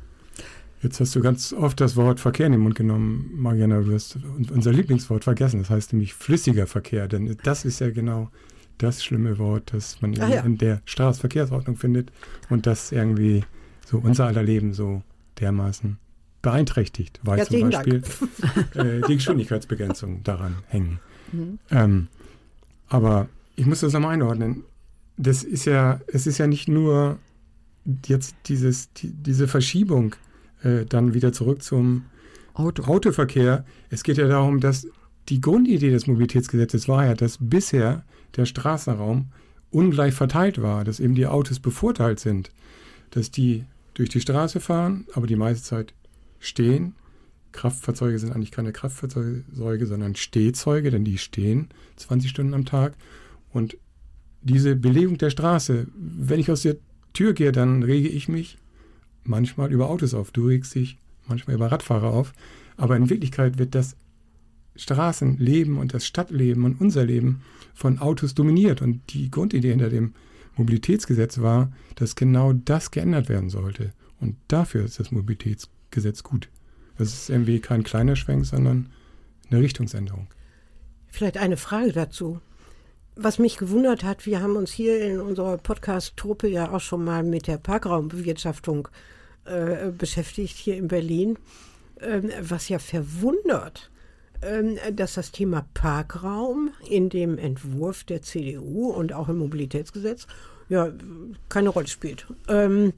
Jetzt 0.83 1.01
hast 1.01 1.15
du 1.17 1.21
ganz 1.21 1.53
oft 1.53 1.81
das 1.81 1.97
Wort 1.97 2.21
Verkehr 2.21 2.47
in 2.47 2.53
den 2.53 2.61
Mund 2.61 2.77
genommen, 2.77 3.31
Mariana. 3.35 3.81
Du 3.81 3.93
hast 3.93 4.19
unser 4.51 4.73
Lieblingswort 4.73 5.25
vergessen. 5.25 5.61
Das 5.61 5.71
heißt 5.71 5.93
nämlich 5.93 6.15
flüssiger 6.15 6.67
Verkehr. 6.67 7.09
Denn 7.09 7.37
das 7.43 7.65
ist 7.65 7.81
ja 7.81 7.91
genau 7.91 8.31
das 8.79 9.05
schlimme 9.05 9.39
Wort, 9.39 9.73
das 9.73 10.01
man 10.01 10.13
in, 10.13 10.21
ja. 10.21 10.41
in 10.41 10.57
der 10.57 10.81
Straßenverkehrsordnung 10.85 11.77
findet 11.77 12.13
und 12.49 12.67
das 12.67 12.93
irgendwie 12.93 13.45
so 13.85 13.99
unser 13.99 14.27
aller 14.27 14.43
Leben 14.43 14.73
so 14.73 15.03
dermaßen 15.41 15.99
beeinträchtigt, 16.43 17.19
weil 17.25 17.45
zum 17.45 17.71
Beispiel 17.71 18.03
äh, 18.75 19.01
die 19.09 19.17
Geschwindigkeitsbegrenzung 19.17 20.23
daran 20.23 20.57
hängen. 20.69 21.01
Mhm. 21.33 21.59
Ähm, 21.71 22.09
aber 22.89 23.29
ich 23.57 23.67
muss 23.67 23.81
das 23.81 23.93
nochmal 23.93 24.15
einordnen. 24.15 24.63
Das 25.17 25.43
ist 25.43 25.65
ja, 25.65 26.01
es 26.07 26.29
ist 26.29 26.39
ja 26.39 26.47
nicht 26.47 26.69
nur 26.69 27.19
jetzt 28.07 28.37
dieses, 28.47 28.93
die, 28.93 29.11
diese 29.11 29.49
Verschiebung 29.49 30.15
äh, 30.63 30.85
dann 30.85 31.15
wieder 31.15 31.33
zurück 31.33 31.63
zum 31.63 32.05
Auto. 32.55 32.85
Autoverkehr. 32.85 33.65
Es 33.91 34.03
geht 34.03 34.19
ja 34.19 34.27
darum, 34.27 34.61
dass 34.61 34.87
die 35.29 35.41
Grundidee 35.41 35.91
des 35.91 36.07
Mobilitätsgesetzes 36.07 36.89
war 36.89 37.07
ja, 37.07 37.15
dass 37.15 37.39
bisher 37.41 38.05
der 38.37 38.47
Straßenraum 38.47 39.29
ungleich 39.71 40.15
verteilt 40.15 40.61
war, 40.61 40.85
dass 40.85 41.01
eben 41.01 41.15
die 41.15 41.27
Autos 41.27 41.61
bevorteilt 41.61 42.21
sind, 42.21 42.51
dass 43.11 43.31
die 43.31 43.65
durch 43.95 44.09
die 44.09 44.21
Straße 44.21 44.61
fahren, 44.61 45.07
aber 45.13 45.27
die 45.27 45.37
meiste 45.37 45.63
Zeit 45.63 45.95
stehen. 46.39 46.95
Kraftfahrzeuge 47.53 48.19
sind 48.19 48.33
eigentlich 48.33 48.51
keine 48.51 48.73
Kraftfahrzeuge, 48.73 49.87
sondern 49.87 50.15
Stehzeuge, 50.15 50.91
denn 50.91 51.05
die 51.05 51.19
stehen 51.19 51.69
20 51.97 52.31
Stunden 52.31 52.55
am 52.55 52.65
Tag. 52.65 52.95
Und 53.53 53.77
diese 54.43 54.77
Belegung 54.77 55.19
der 55.19 55.31
Straße, 55.31 55.89
wenn 55.95 56.41
ich 56.41 56.51
aus 56.51 56.63
der 56.63 56.77
Tür 57.13 57.33
gehe, 57.33 57.53
dann 57.53 57.83
rege 57.83 58.09
ich 58.09 58.29
mich 58.29 58.59
manchmal 59.29 59.73
über 59.73 59.89
Autos 59.89 60.15
auf. 60.15 60.31
Du 60.31 60.47
regst 60.47 60.75
dich 60.75 60.99
manchmal 61.29 61.57
über 61.57 61.71
Radfahrer 61.71 62.13
auf. 62.13 62.33
Aber 62.77 62.97
in 62.97 63.11
Wirklichkeit 63.11 63.59
wird 63.59 63.75
das 63.75 63.97
Straßenleben 64.77 65.77
und 65.77 65.95
das 65.95 66.07
Stadtleben 66.07 66.65
und 66.65 66.81
unser 66.81 67.05
Leben 67.05 67.43
von 67.75 67.99
Autos 67.99 68.35
dominiert. 68.35 68.83
Und 68.83 69.13
die 69.13 69.31
Grundidee 69.31 69.71
hinter 69.71 69.91
dem 69.91 70.15
Mobilitätsgesetz 70.57 71.39
war, 71.39 71.73
dass 71.97 72.17
genau 72.17 72.53
das 72.53 72.91
geändert 72.91 73.29
werden 73.29 73.51
sollte. 73.51 73.93
Und 74.21 74.37
dafür 74.49 74.85
ist 74.85 74.99
das 74.99 75.11
Mobilitätsgesetz 75.11 76.23
gut. 76.23 76.49
Das 76.97 77.09
ist 77.09 77.31
irgendwie 77.31 77.61
kein 77.61 77.85
kleiner 77.85 78.17
Schwenk, 78.17 78.47
sondern 78.47 78.91
eine 79.51 79.61
Richtungsänderung. 79.61 80.29
Vielleicht 81.09 81.39
eine 81.39 81.57
Frage 81.57 81.93
dazu. 81.93 82.41
Was 83.15 83.39
mich 83.39 83.57
gewundert 83.57 84.05
hat, 84.05 84.27
wir 84.27 84.41
haben 84.41 84.57
uns 84.57 84.71
hier 84.71 85.01
in 85.05 85.21
unserer 85.21 85.59
Podcast-Truppe 85.59 86.49
ja 86.49 86.71
auch 86.71 86.81
schon 86.81 87.05
mal 87.05 87.25
mit 87.25 87.49
der 87.49 87.59
Parkraumbewirtschaftung 87.59 88.87
äh, 88.87 89.18
beschäftigt, 89.97 90.57
hier 90.57 90.77
in 90.77 90.89
Berlin. 90.89 91.39
Ähm, 92.01 92.31
was 92.41 92.69
ja 92.69 92.79
verwundert, 92.79 93.91
ähm, 94.43 94.79
dass 94.93 95.15
das 95.15 95.33
Thema 95.33 95.67
Parkraum 95.75 96.71
in 96.89 97.09
dem 97.09 97.39
Entwurf 97.39 98.05
der 98.05 98.23
CDU 98.23 98.91
und 98.91 99.13
auch 99.13 99.29
im 99.29 99.39
Mobilitätsgesetz 99.39 100.27
ja 100.69 100.93
keine 101.49 101.71
Rolle 101.71 101.89
spielt. 101.89 102.27
Ähm, 102.49 102.93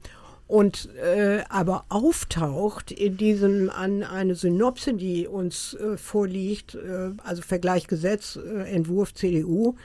und 0.47 0.89
äh, 0.97 1.43
aber 1.49 1.85
auftaucht 1.89 2.91
in 2.91 3.15
diesem 3.15 3.69
an 3.69 4.03
eine 4.03 4.35
Synopse, 4.35 4.93
die 4.93 5.25
uns 5.25 5.73
äh, 5.75 5.97
vorliegt, 5.97 6.75
äh, 6.75 7.11
also 7.23 7.41
Vergleichgesetz, 7.41 8.35
äh, 8.35 8.69
Entwurf 8.69 9.13
CDU, 9.13 9.75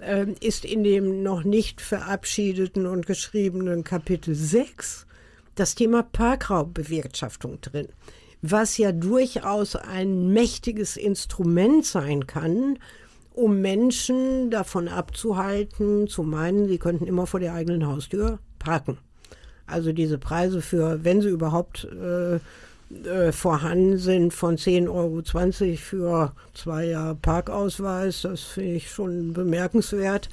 äh, 0.00 0.26
ist 0.40 0.66
in 0.66 0.84
dem 0.84 1.22
noch 1.22 1.42
nicht 1.44 1.80
verabschiedeten 1.80 2.86
und 2.86 3.06
geschriebenen 3.06 3.82
Kapitel 3.82 4.34
6 4.34 5.06
das 5.54 5.74
Thema 5.74 6.02
Parkraumbewirtschaftung 6.02 7.60
drin, 7.60 7.88
was 8.40 8.78
ja 8.78 8.92
durchaus 8.92 9.76
ein 9.76 10.32
mächtiges 10.32 10.96
Instrument 10.96 11.86
sein 11.86 12.26
kann, 12.26 12.78
um 13.34 13.60
Menschen 13.60 14.50
davon 14.50 14.88
abzuhalten, 14.88 16.08
zu 16.08 16.22
meinen, 16.22 16.68
sie 16.68 16.78
könnten 16.78 17.06
immer 17.06 17.26
vor 17.26 17.40
der 17.40 17.54
eigenen 17.54 17.86
Haustür 17.86 18.38
parken. 18.58 18.98
Also 19.66 19.92
diese 19.92 20.18
Preise 20.18 20.60
für, 20.60 21.02
wenn 21.04 21.22
sie 21.22 21.28
überhaupt 21.28 21.84
äh, 21.84 22.40
äh, 23.08 23.32
vorhanden 23.32 23.96
sind, 23.96 24.34
von 24.34 24.56
10,20 24.56 24.90
Euro 24.90 25.76
für 25.76 26.32
zwei 26.52 26.86
Jahre 26.86 27.14
Parkausweis, 27.14 28.22
das 28.22 28.42
finde 28.42 28.74
ich 28.74 28.90
schon 28.90 29.32
bemerkenswert. 29.32 30.28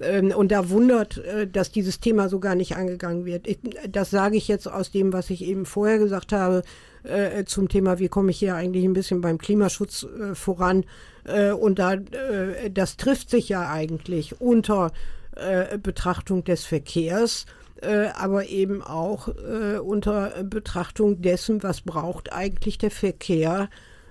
Ähm, 0.00 0.32
und 0.34 0.52
da 0.52 0.70
wundert, 0.70 1.18
äh, 1.18 1.46
dass 1.46 1.70
dieses 1.70 2.00
Thema 2.00 2.28
so 2.28 2.38
gar 2.38 2.54
nicht 2.54 2.76
angegangen 2.76 3.24
wird. 3.24 3.46
das 3.88 4.10
sage 4.10 4.36
ich 4.36 4.48
jetzt 4.48 4.66
aus 4.66 4.90
dem, 4.90 5.12
was 5.12 5.30
ich 5.30 5.44
eben 5.44 5.66
vorher 5.66 5.98
gesagt 5.98 6.32
habe, 6.32 6.62
äh, 7.02 7.44
zum 7.44 7.68
Thema, 7.68 7.98
wie 7.98 8.08
komme 8.08 8.30
ich 8.30 8.38
hier 8.38 8.54
eigentlich 8.54 8.84
ein 8.84 8.92
bisschen 8.92 9.20
beim 9.20 9.38
Klimaschutz 9.38 10.04
äh, 10.04 10.34
voran. 10.34 10.84
und 11.60 11.78
da, 11.78 11.96
das 12.72 12.96
trifft 12.96 13.28
sich 13.28 13.50
ja 13.50 13.70
eigentlich 13.70 14.40
unter 14.40 14.92
Betrachtung 15.82 16.42
des 16.42 16.64
Verkehrs. 16.64 17.44
aber 18.14 18.48
eben 18.48 18.82
auch 18.82 19.28
unter 19.84 20.42
Betrachtung 20.42 21.20
dessen, 21.20 21.62
was 21.62 21.82
braucht 21.82 22.32
eigentlich 22.32 22.78
der 22.78 22.90
Verkehr 22.90 23.68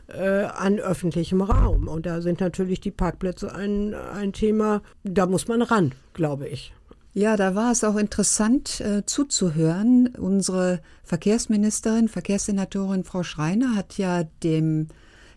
äh, 0.07 0.43
an 0.43 0.79
öffentlichem 0.79 1.41
Raum. 1.41 1.87
Und 1.87 2.05
da 2.05 2.21
sind 2.21 2.39
natürlich 2.39 2.79
die 2.79 2.91
Parkplätze 2.91 3.53
ein, 3.53 3.93
ein 3.93 4.33
Thema, 4.33 4.81
da 5.03 5.25
muss 5.25 5.47
man 5.47 5.61
ran, 5.61 5.93
glaube 6.13 6.47
ich. 6.47 6.73
Ja, 7.13 7.35
da 7.35 7.55
war 7.55 7.71
es 7.71 7.83
auch 7.83 7.95
interessant 7.95 8.79
äh, 8.79 9.03
zuzuhören. 9.05 10.13
Unsere 10.19 10.81
Verkehrsministerin, 11.03 12.09
Verkehrssenatorin 12.09 13.03
Frau 13.03 13.23
Schreiner 13.23 13.75
hat 13.75 13.97
ja 13.97 14.23
dem 14.43 14.89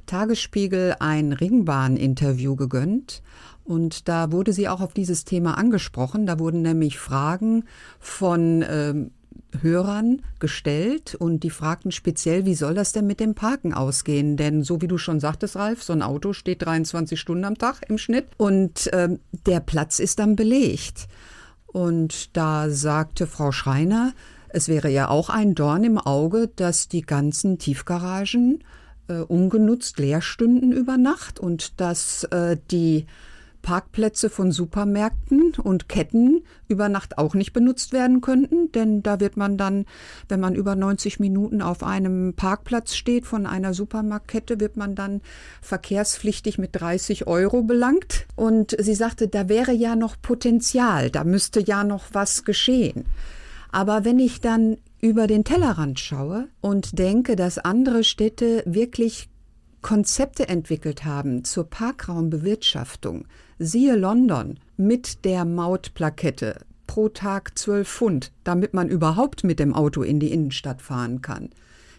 Tagesspiegel 0.04 0.96
ein 0.98 1.32
Ringbahn-Interview 1.32 2.54
gegönnt. 2.54 3.22
Und 3.64 4.08
da 4.08 4.30
wurde 4.30 4.52
sie 4.52 4.68
auch 4.68 4.80
auf 4.80 4.92
dieses 4.92 5.24
Thema 5.24 5.56
angesprochen. 5.56 6.26
Da 6.26 6.38
wurden 6.38 6.60
nämlich 6.60 6.98
Fragen 6.98 7.64
von 7.98 8.62
ähm, 8.68 9.12
Hörern 9.60 10.22
gestellt 10.38 11.14
und 11.14 11.42
die 11.42 11.50
fragten 11.50 11.92
speziell, 11.92 12.46
wie 12.46 12.54
soll 12.54 12.74
das 12.74 12.92
denn 12.92 13.06
mit 13.06 13.20
dem 13.20 13.34
Parken 13.34 13.74
ausgehen? 13.74 14.36
Denn 14.36 14.62
so 14.62 14.80
wie 14.80 14.88
du 14.88 14.98
schon 14.98 15.20
sagtest, 15.20 15.56
Ralf, 15.56 15.82
so 15.82 15.92
ein 15.92 16.02
Auto 16.02 16.32
steht 16.32 16.62
23 16.62 17.18
Stunden 17.18 17.44
am 17.44 17.58
Tag 17.58 17.82
im 17.88 17.98
Schnitt 17.98 18.26
und 18.36 18.92
äh, 18.92 19.18
der 19.46 19.60
Platz 19.60 19.98
ist 19.98 20.18
dann 20.18 20.36
belegt. 20.36 21.08
Und 21.66 22.36
da 22.36 22.70
sagte 22.70 23.26
Frau 23.26 23.52
Schreiner, 23.52 24.12
es 24.48 24.68
wäre 24.68 24.90
ja 24.90 25.08
auch 25.08 25.30
ein 25.30 25.54
Dorn 25.54 25.84
im 25.84 25.98
Auge, 25.98 26.48
dass 26.56 26.88
die 26.88 27.02
ganzen 27.02 27.58
Tiefgaragen 27.58 28.64
äh, 29.08 29.18
ungenutzt 29.18 29.98
leer 29.98 30.20
stünden 30.20 30.72
über 30.72 30.96
Nacht 30.96 31.38
und 31.38 31.80
dass 31.80 32.24
äh, 32.24 32.56
die 32.70 33.06
Parkplätze 33.62 34.30
von 34.30 34.52
Supermärkten 34.52 35.54
und 35.62 35.88
Ketten 35.88 36.42
über 36.68 36.88
Nacht 36.88 37.18
auch 37.18 37.34
nicht 37.34 37.52
benutzt 37.52 37.92
werden 37.92 38.20
könnten, 38.20 38.72
denn 38.72 39.02
da 39.02 39.20
wird 39.20 39.36
man 39.36 39.56
dann, 39.56 39.86
wenn 40.28 40.40
man 40.40 40.54
über 40.54 40.76
90 40.76 41.20
Minuten 41.20 41.62
auf 41.62 41.82
einem 41.82 42.34
Parkplatz 42.34 42.94
steht 42.94 43.26
von 43.26 43.46
einer 43.46 43.74
Supermarktkette, 43.74 44.60
wird 44.60 44.76
man 44.76 44.94
dann 44.94 45.20
verkehrspflichtig 45.62 46.58
mit 46.58 46.70
30 46.72 47.26
Euro 47.26 47.62
belangt. 47.62 48.26
Und 48.36 48.76
sie 48.78 48.94
sagte, 48.94 49.28
da 49.28 49.48
wäre 49.48 49.72
ja 49.72 49.96
noch 49.96 50.16
Potenzial, 50.20 51.10
da 51.10 51.24
müsste 51.24 51.60
ja 51.60 51.84
noch 51.84 52.06
was 52.12 52.44
geschehen. 52.44 53.04
Aber 53.72 54.04
wenn 54.04 54.18
ich 54.18 54.40
dann 54.40 54.78
über 55.00 55.26
den 55.26 55.44
Tellerrand 55.44 56.00
schaue 56.00 56.48
und 56.60 56.98
denke, 56.98 57.36
dass 57.36 57.58
andere 57.58 58.04
Städte 58.04 58.62
wirklich 58.66 59.28
Konzepte 59.82 60.48
entwickelt 60.48 61.04
haben 61.04 61.44
zur 61.44 61.64
Parkraumbewirtschaftung, 61.64 63.24
siehe 63.62 63.94
London 63.94 64.58
mit 64.78 65.26
der 65.26 65.44
Mautplakette 65.44 66.60
pro 66.86 67.10
Tag 67.10 67.58
12 67.58 67.86
Pfund, 67.86 68.32
damit 68.42 68.72
man 68.72 68.88
überhaupt 68.88 69.44
mit 69.44 69.60
dem 69.60 69.74
Auto 69.74 70.02
in 70.02 70.18
die 70.18 70.32
Innenstadt 70.32 70.80
fahren 70.80 71.20
kann. 71.20 71.50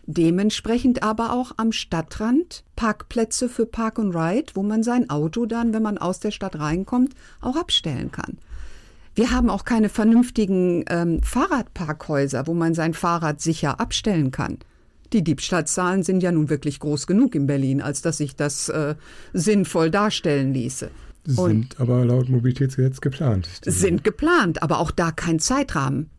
Dementsprechend 0.07 1.03
aber 1.03 1.31
auch 1.33 1.51
am 1.57 1.71
Stadtrand 1.71 2.63
Parkplätze 2.75 3.47
für 3.47 3.67
Park 3.67 3.99
and 3.99 4.15
Ride, 4.15 4.53
wo 4.55 4.63
man 4.63 4.81
sein 4.81 5.11
Auto 5.11 5.45
dann, 5.45 5.71
wenn 5.71 5.83
man 5.83 5.99
aus 5.99 6.19
der 6.19 6.31
Stadt 6.31 6.57
reinkommt, 6.57 7.13
auch 7.41 7.55
abstellen 7.55 8.11
kann. 8.11 8.39
Wir 9.13 9.29
haben 9.29 9.51
auch 9.51 9.63
keine 9.63 9.89
vernünftigen 9.89 10.83
ähm, 10.89 11.21
Fahrradparkhäuser, 11.21 12.47
wo 12.47 12.55
man 12.55 12.73
sein 12.73 12.95
Fahrrad 12.95 13.39
sicher 13.39 13.79
abstellen 13.79 14.31
kann. 14.31 14.57
Die 15.13 15.23
Diebstahlzahlen 15.23 16.01
sind 16.01 16.23
ja 16.23 16.31
nun 16.31 16.49
wirklich 16.49 16.79
groß 16.79 17.05
genug 17.05 17.35
in 17.35 17.45
Berlin, 17.45 17.81
als 17.81 18.01
dass 18.01 18.17
sich 18.17 18.35
das 18.35 18.69
äh, 18.69 18.95
sinnvoll 19.31 19.91
darstellen 19.91 20.53
ließe. 20.55 20.89
Sind 21.23 21.39
Und 21.39 21.79
aber 21.79 22.05
laut 22.05 22.29
Mobilitätsgesetz 22.29 23.01
geplant. 23.01 23.47
Sind 23.63 24.03
geplant, 24.03 24.63
aber 24.63 24.79
auch 24.79 24.91
da 24.91 25.11
kein 25.11 25.39
Zeitrahmen, 25.39 26.09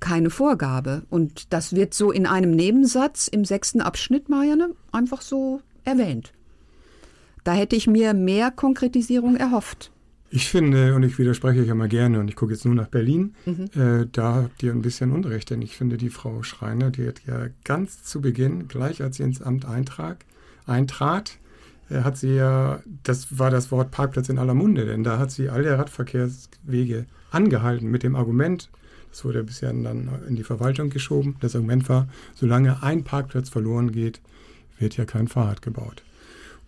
keine 0.00 0.30
Vorgabe. 0.30 1.02
Und 1.10 1.52
das 1.52 1.74
wird 1.74 1.94
so 1.94 2.12
in 2.12 2.26
einem 2.26 2.52
Nebensatz 2.52 3.28
im 3.28 3.44
sechsten 3.44 3.80
Abschnitt, 3.80 4.28
Marianne, 4.28 4.70
einfach 4.92 5.20
so 5.20 5.60
erwähnt. 5.84 6.32
Da 7.44 7.54
hätte 7.54 7.74
ich 7.74 7.86
mir 7.88 8.14
mehr 8.14 8.52
Konkretisierung 8.52 9.36
erhofft. 9.36 9.90
Ich 10.34 10.48
finde, 10.48 10.94
und 10.94 11.02
ich 11.02 11.18
widerspreche 11.18 11.60
euch 11.60 11.66
ja 11.66 11.74
mal 11.74 11.88
gerne, 11.88 12.18
und 12.18 12.28
ich 12.28 12.36
gucke 12.36 12.52
jetzt 12.52 12.64
nur 12.64 12.74
nach 12.74 12.88
Berlin, 12.88 13.34
mhm. 13.44 13.68
äh, 13.74 14.06
da 14.10 14.36
habt 14.36 14.62
ihr 14.62 14.72
ein 14.72 14.80
bisschen 14.80 15.12
Unrecht, 15.12 15.50
denn 15.50 15.60
ich 15.60 15.76
finde, 15.76 15.98
die 15.98 16.08
Frau 16.08 16.42
Schreiner, 16.42 16.90
die 16.90 17.06
hat 17.06 17.20
ja 17.26 17.48
ganz 17.64 18.02
zu 18.02 18.22
Beginn, 18.22 18.66
gleich 18.66 19.02
als 19.02 19.18
sie 19.18 19.24
ins 19.24 19.42
Amt 19.42 19.66
eintrat, 19.66 20.24
äh, 20.66 21.41
hat 21.92 22.16
sie 22.16 22.34
ja, 22.34 22.80
das 23.02 23.38
war 23.38 23.50
das 23.50 23.70
Wort 23.70 23.90
Parkplatz 23.90 24.28
in 24.28 24.38
aller 24.38 24.54
Munde, 24.54 24.86
denn 24.86 25.04
da 25.04 25.18
hat 25.18 25.30
sie 25.30 25.48
alle 25.48 25.78
Radverkehrswege 25.78 27.06
angehalten 27.30 27.90
mit 27.90 28.02
dem 28.02 28.16
Argument, 28.16 28.70
das 29.10 29.24
wurde 29.24 29.44
bisher 29.44 29.72
dann 29.72 30.10
in 30.26 30.36
die 30.36 30.44
Verwaltung 30.44 30.90
geschoben, 30.90 31.36
das 31.40 31.54
Argument 31.54 31.88
war, 31.88 32.08
solange 32.34 32.82
ein 32.82 33.04
Parkplatz 33.04 33.48
verloren 33.48 33.92
geht, 33.92 34.20
wird 34.78 34.96
ja 34.96 35.04
kein 35.04 35.28
Fahrrad 35.28 35.62
gebaut. 35.62 36.02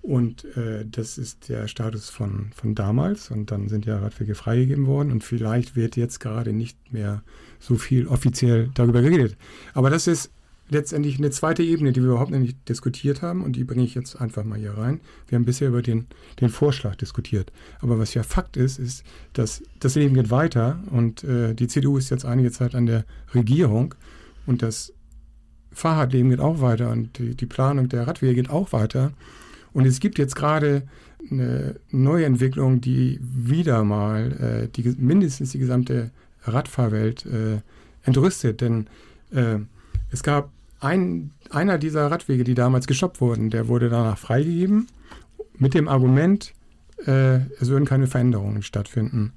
Und 0.05 0.45
äh, 0.59 0.85
das 0.85 1.17
ist 1.17 1.49
der 1.49 1.67
Status 1.67 2.11
von, 2.11 2.51
von 2.55 2.75
damals. 2.75 3.31
Und 3.31 3.51
dann 3.51 3.71
sind 3.71 3.87
ja 3.87 3.99
Radwege 3.99 4.35
freigegeben 4.35 4.87
worden. 4.87 5.11
Und 5.11 5.25
vielleicht 5.25 5.77
wird 5.77 5.97
jetzt 5.97 6.21
gerade 6.21 6.53
nicht 6.53 6.93
mehr 6.93 7.23
so 7.59 7.77
viel 7.77 8.07
offiziell 8.07 8.71
darüber 8.75 9.01
geredet. 9.01 9.39
Aber 9.73 9.89
das 9.89 10.07
ist 10.07 10.31
letztendlich 10.69 11.19
eine 11.19 11.31
zweite 11.31 11.63
Ebene, 11.63 11.93
die 11.93 12.01
wir 12.01 12.11
überhaupt 12.11 12.31
nicht 12.31 12.69
diskutiert 12.69 13.23
haben. 13.23 13.43
Und 13.43 13.57
die 13.57 13.65
bringe 13.65 13.85
ich 13.85 13.95
jetzt 13.95 14.21
einfach 14.21 14.45
mal 14.45 14.59
hier 14.59 14.77
rein. 14.77 15.01
Wir 15.29 15.37
haben 15.37 15.45
bisher 15.45 15.69
über 15.69 15.83
den, 15.83 16.07
den 16.41 16.49
Vorschlag 16.49 16.97
diskutiert. 16.97 17.53
Aber 17.81 17.99
was 17.99 18.15
ja 18.15 18.23
Fakt 18.23 18.57
ist, 18.57 18.79
ist, 18.79 19.05
dass 19.33 19.63
das 19.81 19.95
Leben 19.95 20.15
geht 20.15 20.31
weiter. 20.31 20.83
Und 20.91 21.25
äh, 21.25 21.55
die 21.55 21.69
CDU 21.69 21.99
ist 21.99 22.11
jetzt 22.11 22.25
einige 22.25 22.51
Zeit 22.51 22.75
an 22.75 22.87
der 22.87 23.05
Regierung. 23.35 23.95
Und 24.47 24.63
das 24.63 24.93
Fahrradleben 25.73 26.31
geht 26.31 26.41
auch 26.41 26.61
weiter. 26.61 26.91
Und 26.91 27.19
die, 27.19 27.35
die 27.35 27.47
Planung 27.47 27.89
der 27.89 28.07
Radwege 28.07 28.35
geht 28.35 28.51
auch 28.51 28.73
weiter. 28.73 29.13
Und 29.73 29.87
es 29.87 30.01
gibt 30.01 30.19
jetzt 30.19 30.37
gerade 30.37 30.83
eine 31.31 31.77
neue 31.91 32.27
Entwicklung, 32.27 32.81
die 32.81 33.19
wieder 33.21 33.85
mal 33.85 34.33
äh, 34.33 34.69
die, 34.69 34.95
mindestens 34.99 35.53
die 35.53 35.59
gesamte 35.59 36.11
Radfahrwelt 36.43 37.27
äh, 37.27 37.61
entrüstet. 38.03 38.61
Denn 38.61 38.87
äh, 39.33 39.59
es 40.11 40.23
gab 40.23 40.54
ein, 40.85 41.31
einer 41.51 41.79
dieser 41.79 42.11
Radwege, 42.11 42.45
die 42.45 42.55
damals 42.55 42.87
gestoppt 42.87 43.21
wurden, 43.21 43.51
der 43.51 43.69
wurde 43.69 43.89
danach 43.89 44.19
freigegeben 44.19 44.87
mit 45.57 45.75
dem 45.75 45.89
Argument, 45.89 46.53
äh, 47.07 47.37
es 47.61 47.69
würden 47.69 47.87
keine 47.87 48.07
Veränderungen 48.07 48.63
stattfinden. 48.63 49.33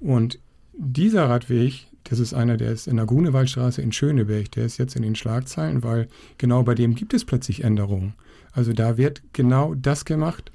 Und 0.00 0.38
dieser 0.72 1.28
Radweg, 1.28 1.86
das 2.04 2.18
ist 2.18 2.34
einer, 2.34 2.56
der 2.56 2.70
ist 2.70 2.86
in 2.86 2.96
der 2.96 3.06
Grunewaldstraße 3.06 3.82
in 3.82 3.92
Schöneberg, 3.92 4.52
der 4.52 4.66
ist 4.66 4.78
jetzt 4.78 4.94
in 4.94 5.02
den 5.02 5.16
Schlagzeilen, 5.16 5.82
weil 5.82 6.08
genau 6.38 6.62
bei 6.62 6.74
dem 6.74 6.94
gibt 6.94 7.12
es 7.12 7.24
plötzlich 7.24 7.64
Änderungen. 7.64 8.14
Also 8.52 8.72
da 8.72 8.96
wird 8.96 9.22
genau 9.32 9.74
das 9.74 10.04
gemacht, 10.04 10.52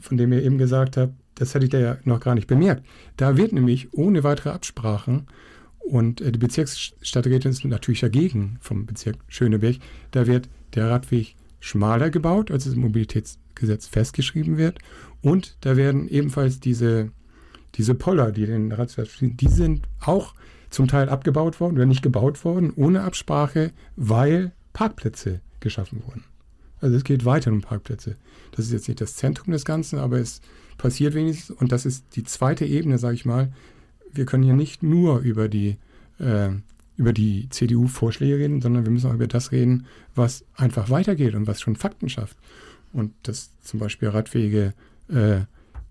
von 0.00 0.16
dem 0.16 0.32
ihr 0.32 0.42
eben 0.42 0.58
gesagt 0.58 0.96
habt, 0.96 1.14
das 1.36 1.54
hätte 1.54 1.64
ich 1.66 1.70
da 1.70 1.78
ja 1.78 1.96
noch 2.04 2.20
gar 2.20 2.34
nicht 2.34 2.46
bemerkt. 2.46 2.84
Da 3.16 3.36
wird 3.36 3.52
nämlich 3.52 3.92
ohne 3.92 4.24
weitere 4.24 4.50
Absprachen 4.50 5.26
und 5.86 6.20
äh, 6.20 6.32
die 6.32 6.38
Bezirksstadträtin 6.38 7.52
ist 7.52 7.64
natürlich 7.64 8.00
dagegen 8.00 8.58
vom 8.60 8.86
Bezirk 8.86 9.16
Schöneberg, 9.28 9.76
da 10.10 10.26
wird 10.26 10.48
der 10.74 10.90
Radweg 10.90 11.36
schmaler 11.60 12.10
gebaut, 12.10 12.50
als 12.50 12.66
es 12.66 12.74
im 12.74 12.80
Mobilitätsgesetz 12.80 13.86
festgeschrieben 13.86 14.56
wird. 14.56 14.78
Und 15.22 15.56
da 15.60 15.76
werden 15.76 16.08
ebenfalls 16.08 16.60
diese, 16.60 17.10
diese 17.76 17.94
Poller, 17.94 18.32
die 18.32 18.46
den 18.46 18.72
Radweg 18.72 19.08
die 19.20 19.48
sind 19.48 19.86
auch 20.00 20.34
zum 20.70 20.88
Teil 20.88 21.08
abgebaut 21.08 21.60
worden 21.60 21.76
oder 21.76 21.86
nicht 21.86 22.02
gebaut 22.02 22.44
worden, 22.44 22.72
ohne 22.74 23.02
Absprache, 23.02 23.72
weil 23.94 24.52
Parkplätze 24.72 25.40
geschaffen 25.60 26.02
wurden. 26.06 26.24
Also 26.80 26.96
es 26.96 27.04
geht 27.04 27.24
weiter 27.24 27.50
um 27.50 27.62
Parkplätze. 27.62 28.16
Das 28.52 28.66
ist 28.66 28.72
jetzt 28.72 28.88
nicht 28.88 29.00
das 29.00 29.16
Zentrum 29.16 29.52
des 29.52 29.64
Ganzen, 29.64 29.98
aber 29.98 30.18
es 30.18 30.40
passiert 30.78 31.14
wenigstens. 31.14 31.56
Und 31.56 31.72
das 31.72 31.86
ist 31.86 32.04
die 32.16 32.24
zweite 32.24 32.66
Ebene, 32.66 32.98
sage 32.98 33.14
ich 33.14 33.24
mal. 33.24 33.52
Wir 34.16 34.26
können 34.26 34.42
hier 34.42 34.54
nicht 34.54 34.82
nur 34.82 35.20
über 35.20 35.48
die, 35.48 35.76
äh, 36.18 36.50
über 36.96 37.12
die 37.12 37.48
CDU-Vorschläge 37.50 38.38
reden, 38.38 38.60
sondern 38.60 38.84
wir 38.84 38.92
müssen 38.92 39.10
auch 39.10 39.14
über 39.14 39.26
das 39.26 39.52
reden, 39.52 39.86
was 40.14 40.44
einfach 40.56 40.90
weitergeht 40.90 41.34
und 41.34 41.46
was 41.46 41.60
schon 41.60 41.76
Fakten 41.76 42.08
schafft. 42.08 42.36
Und 42.92 43.12
dass 43.22 43.50
zum 43.60 43.80
Beispiel 43.80 44.08
Radwege 44.08 44.72
äh, 45.08 45.40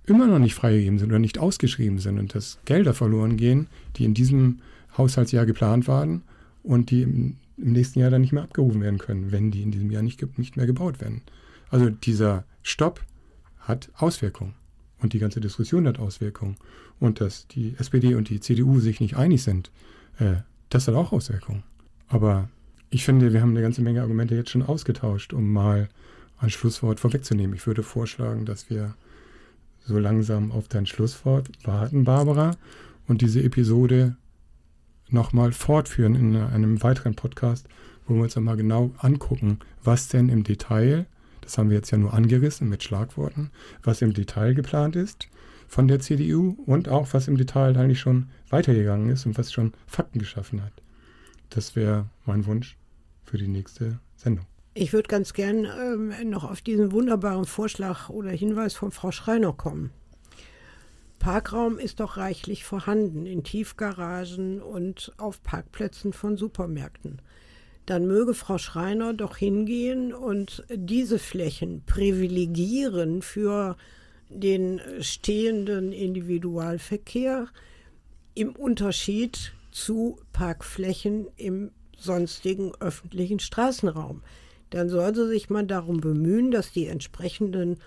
immer 0.06 0.28
noch 0.28 0.40
nicht 0.40 0.56
freigegeben 0.56 1.00
sind 1.00 1.10
oder 1.10 1.20
nicht 1.20 1.38
ausgeschrieben 1.38 2.00
sind 2.00 2.20
und 2.20 2.36
dass 2.36 2.60
Gelder 2.66 2.94
verloren 2.94 3.38
gehen, 3.38 3.68
die 3.98 4.06
in 4.06 4.14
diesem 4.14 4.60
Haushaltsjahr 4.98 5.46
geplant 5.46 5.88
waren 5.88 6.24
und 6.64 6.90
die 6.90 7.04
im 7.04 7.38
im 7.58 7.72
nächsten 7.72 8.00
Jahr 8.00 8.10
dann 8.10 8.22
nicht 8.22 8.34
mehr 8.34 8.44
abgerufen 8.44 8.82
werden 8.82 9.00
können, 9.00 9.32
wenn 9.32 9.52
die 9.52 9.64
in 9.64 9.72
diesem 9.72 9.92
Jahr 9.92 10.04
nicht, 10.04 10.38
nicht 10.38 10.58
mehr 10.58 10.66
gebaut 10.66 11.00
werden. 11.02 11.22
Also 11.70 11.90
dieser 11.90 12.46
Stopp 12.64 13.02
hat 13.60 13.90
Auswirkungen. 13.96 14.54
Und 15.02 15.14
die 15.14 15.20
ganze 15.20 15.42
Diskussion 15.42 15.88
hat 15.88 16.00
Auswirkungen. 16.00 16.56
Und 17.00 17.22
dass 17.22 17.48
die 17.48 17.76
SPD 17.78 18.16
und 18.16 18.30
die 18.30 18.40
CDU 18.40 18.80
sich 18.80 19.00
nicht 19.00 19.18
einig 19.18 19.44
sind, 19.44 19.72
äh, 20.20 20.38
das 20.70 20.88
hat 20.88 20.96
auch 20.96 21.12
Auswirkungen. 21.12 21.64
Aber 22.08 22.50
ich 22.90 23.04
finde, 23.04 23.34
wir 23.34 23.42
haben 23.42 23.52
eine 23.52 23.62
ganze 23.62 23.82
Menge 23.82 24.02
Argumente 24.02 24.36
jetzt 24.36 24.52
schon 24.52 24.64
ausgetauscht, 24.64 25.34
um 25.34 25.52
mal 25.52 25.90
ein 26.38 26.50
Schlusswort 26.50 27.00
vorwegzunehmen. 27.00 27.56
Ich 27.56 27.68
würde 27.68 27.84
vorschlagen, 27.84 28.46
dass 28.46 28.70
wir 28.70 28.96
so 29.86 30.00
langsam 30.00 30.52
auf 30.52 30.68
dein 30.68 30.86
Schlusswort 30.86 31.50
warten, 31.64 32.04
Barbara, 32.04 32.52
und 33.08 33.22
diese 33.22 33.44
Episode 33.44 34.16
nochmal 35.10 35.52
fortführen 35.52 36.16
in 36.16 36.36
einem 36.36 36.82
weiteren 36.82 37.16
Podcast, 37.16 37.68
wo 38.08 38.16
wir 38.16 38.24
uns 38.24 38.36
nochmal 38.36 38.58
genau 38.58 38.92
angucken, 38.98 39.60
was 39.84 40.08
denn 40.08 40.30
im 40.30 40.44
Detail, 40.44 41.06
das 41.46 41.58
haben 41.58 41.70
wir 41.70 41.78
jetzt 41.78 41.92
ja 41.92 41.98
nur 41.98 42.14
angerissen 42.14 42.68
mit 42.68 42.84
Schlagworten, 42.84 43.52
was 43.84 44.02
im 44.02 44.14
Detail 44.14 44.54
geplant 44.54 44.96
ist 44.96 45.30
von 45.68 45.88
der 45.88 46.00
CDU 46.00 46.58
und 46.66 46.90
auch 46.90 47.14
was 47.14 47.28
im 47.28 47.38
Detail 47.38 47.78
eigentlich 47.78 48.00
schon 48.00 48.30
weitergegangen 48.50 49.10
ist 49.10 49.26
und 49.26 49.38
was 49.38 49.52
schon 49.52 49.74
Fakten 49.88 50.20
geschaffen 50.20 50.64
hat. 50.64 50.74
Das 51.50 51.76
wäre 51.76 52.08
mein 52.26 52.46
Wunsch 52.46 52.78
für 53.24 53.38
die 53.38 53.48
nächste 53.48 54.00
Sendung. 54.16 54.46
Ich 54.74 54.92
würde 54.92 55.08
ganz 55.08 55.34
gern 55.34 55.66
ähm, 55.66 56.30
noch 56.30 56.44
auf 56.44 56.62
diesen 56.62 56.92
wunderbaren 56.92 57.46
Vorschlag 57.46 58.10
oder 58.10 58.32
Hinweis 58.32 58.74
von 58.74 58.92
Frau 58.92 59.12
Schreiner 59.12 59.54
kommen. 59.54 59.92
Parkraum 61.20 61.80
ist 61.80 62.02
doch 62.02 62.18
reichlich 62.18 62.66
vorhanden 62.66 63.26
in 63.26 63.44
Tiefgaragen 63.44 64.62
und 64.62 65.14
auf 65.18 65.42
Parkplätzen 65.42 66.14
von 66.14 66.38
Supermärkten. 66.38 67.22
Dann 67.86 68.08
möge 68.08 68.34
Frau 68.34 68.58
Schreiner 68.58 69.14
doch 69.14 69.38
hingehen 69.38 70.14
und 70.14 70.64
diese 70.74 71.20
Flächen 71.20 71.84
privilegieren 71.86 73.22
für 73.22 73.78
den 74.30 74.82
stehenden 75.02 75.92
Individualverkehr 75.92 77.48
im 78.34 78.56
Unterschied 78.56 79.54
zu 79.72 80.18
Parkflächen 80.34 81.28
im 81.38 81.72
sonstigen 81.98 82.74
öffentlichen 82.80 83.40
Straßenraum. 83.40 84.24
Dann 84.72 84.90
soll 84.90 85.14
sie 85.16 85.28
sich 85.28 85.50
mal 85.50 85.66
darum 85.66 86.02
bemühen, 86.02 86.52
dass 86.52 86.72
die 86.72 86.88
entsprechenden 86.88 87.78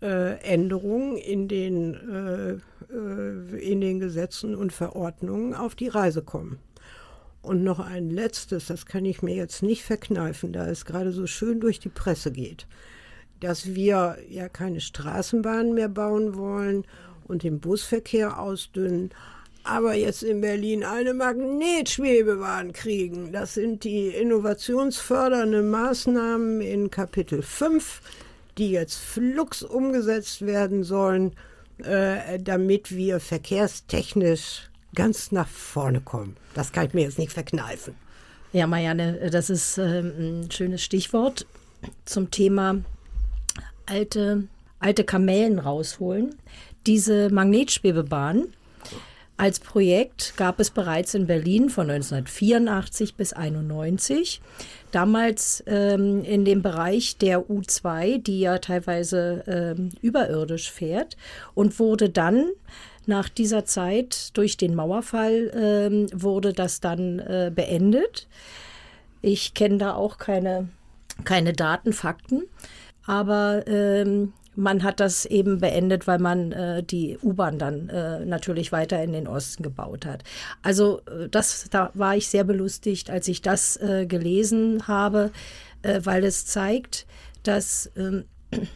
äh, 0.00 0.38
Änderungen 0.40 1.16
in 1.16 1.48
den, 1.48 1.94
äh, 1.94 2.52
äh, 2.92 3.70
in 3.70 3.80
den 3.80 4.00
Gesetzen 4.00 4.54
und 4.54 4.72
Verordnungen 4.72 5.54
auf 5.54 5.74
die 5.74 5.88
Reise 5.88 6.22
kommen. 6.22 6.58
Und 7.42 7.64
noch 7.64 7.80
ein 7.80 8.10
letztes, 8.10 8.66
das 8.66 8.86
kann 8.86 9.04
ich 9.04 9.22
mir 9.22 9.34
jetzt 9.34 9.62
nicht 9.62 9.82
verkneifen, 9.82 10.52
da 10.52 10.68
es 10.68 10.84
gerade 10.84 11.12
so 11.12 11.26
schön 11.26 11.60
durch 11.60 11.80
die 11.80 11.88
Presse 11.88 12.30
geht, 12.30 12.66
dass 13.40 13.74
wir 13.74 14.18
ja 14.28 14.48
keine 14.48 14.80
Straßenbahnen 14.80 15.74
mehr 15.74 15.88
bauen 15.88 16.36
wollen 16.36 16.84
und 17.26 17.42
den 17.42 17.58
Busverkehr 17.58 18.38
ausdünnen, 18.38 19.10
aber 19.64 19.94
jetzt 19.94 20.22
in 20.22 20.40
Berlin 20.40 20.84
eine 20.84 21.14
Magnetschwebebahn 21.14 22.72
kriegen. 22.72 23.32
Das 23.32 23.54
sind 23.54 23.84
die 23.84 24.08
innovationsfördernden 24.08 25.68
Maßnahmen 25.68 26.60
in 26.60 26.90
Kapitel 26.90 27.42
5 27.42 28.00
die 28.58 28.70
jetzt 28.70 28.96
flugs 28.96 29.62
umgesetzt 29.62 30.44
werden 30.44 30.84
sollen, 30.84 31.34
äh, 31.78 32.38
damit 32.38 32.94
wir 32.94 33.20
verkehrstechnisch 33.20 34.68
ganz 34.94 35.32
nach 35.32 35.48
vorne 35.48 36.00
kommen. 36.00 36.36
Das 36.54 36.72
kann 36.72 36.86
ich 36.86 36.94
mir 36.94 37.02
jetzt 37.02 37.18
nicht 37.18 37.32
verkneifen. 37.32 37.94
Ja, 38.52 38.66
Marianne, 38.66 39.30
das 39.30 39.48
ist 39.48 39.78
äh, 39.78 40.00
ein 40.00 40.50
schönes 40.50 40.82
Stichwort 40.82 41.46
zum 42.04 42.30
Thema 42.30 42.76
alte, 43.86 44.46
alte 44.78 45.04
Kamellen 45.04 45.58
rausholen. 45.58 46.34
Diese 46.86 47.30
Magnetschwebebahn 47.30 48.48
als 49.38 49.58
Projekt 49.58 50.34
gab 50.36 50.60
es 50.60 50.70
bereits 50.70 51.14
in 51.14 51.26
Berlin 51.26 51.70
von 51.70 51.90
1984 51.90 53.16
bis 53.16 53.32
1991. 53.32 54.40
Damals 54.92 55.64
ähm, 55.66 56.22
in 56.22 56.44
dem 56.44 56.62
Bereich 56.62 57.16
der 57.16 57.48
U2, 57.48 58.22
die 58.22 58.40
ja 58.40 58.58
teilweise 58.58 59.42
ähm, 59.46 59.88
überirdisch 60.02 60.70
fährt 60.70 61.16
und 61.54 61.78
wurde 61.78 62.10
dann 62.10 62.50
nach 63.06 63.28
dieser 63.28 63.64
Zeit 63.64 64.36
durch 64.36 64.56
den 64.56 64.74
Mauerfall 64.74 65.50
ähm, 65.54 66.06
wurde 66.12 66.52
das 66.52 66.80
dann 66.80 67.18
äh, 67.18 67.50
beendet. 67.54 68.28
Ich 69.20 69.54
kenne 69.54 69.78
da 69.78 69.94
auch 69.94 70.18
keine, 70.18 70.68
keine 71.24 71.52
Daten, 71.52 71.92
Fakten. 71.92 72.44
Aber 73.04 73.66
ähm, 73.66 74.32
man 74.54 74.82
hat 74.82 75.00
das 75.00 75.24
eben 75.24 75.58
beendet, 75.58 76.06
weil 76.06 76.18
man 76.18 76.52
äh, 76.52 76.82
die 76.82 77.18
U-Bahn 77.22 77.58
dann 77.58 77.88
äh, 77.88 78.24
natürlich 78.24 78.70
weiter 78.72 79.02
in 79.02 79.12
den 79.12 79.26
Osten 79.26 79.62
gebaut 79.62 80.06
hat. 80.06 80.24
Also 80.62 81.00
äh, 81.06 81.28
das, 81.28 81.66
da 81.70 81.90
war 81.94 82.16
ich 82.16 82.28
sehr 82.28 82.44
belustigt, 82.44 83.10
als 83.10 83.28
ich 83.28 83.42
das 83.42 83.76
äh, 83.78 84.06
gelesen 84.06 84.86
habe, 84.86 85.30
äh, 85.82 86.00
weil 86.04 86.24
es 86.24 86.46
zeigt, 86.46 87.06
dass 87.42 87.90
ähm, 87.96 88.24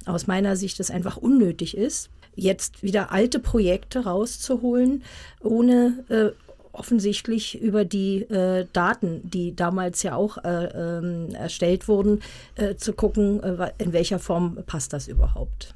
aus 0.07 0.27
meiner 0.27 0.57
Sicht 0.57 0.81
es 0.81 0.91
einfach 0.91 1.17
unnötig 1.17 1.77
ist, 1.77 2.11
jetzt 2.37 2.83
wieder 2.83 3.11
alte 3.11 3.41
Projekte 3.41 4.05
rauszuholen, 4.05 5.03
ohne 5.41 6.05
äh, 6.09 6.31
offensichtlich 6.73 7.61
über 7.61 7.85
die 7.85 8.23
äh, 8.23 8.67
Daten, 8.73 9.29
die 9.29 9.57
damals 9.57 10.03
ja 10.03 10.15
auch 10.15 10.39
äh, 10.45 10.67
ähm, 10.67 11.35
erstellt 11.35 11.89
wurden, 11.89 12.21
äh, 12.55 12.77
zu 12.77 12.93
gucken, 12.93 13.43
äh, 13.43 13.73
in 13.79 13.93
welcher 13.93 14.19
Form 14.19 14.59
passt 14.67 14.93
das 14.93 15.09
überhaupt. 15.09 15.75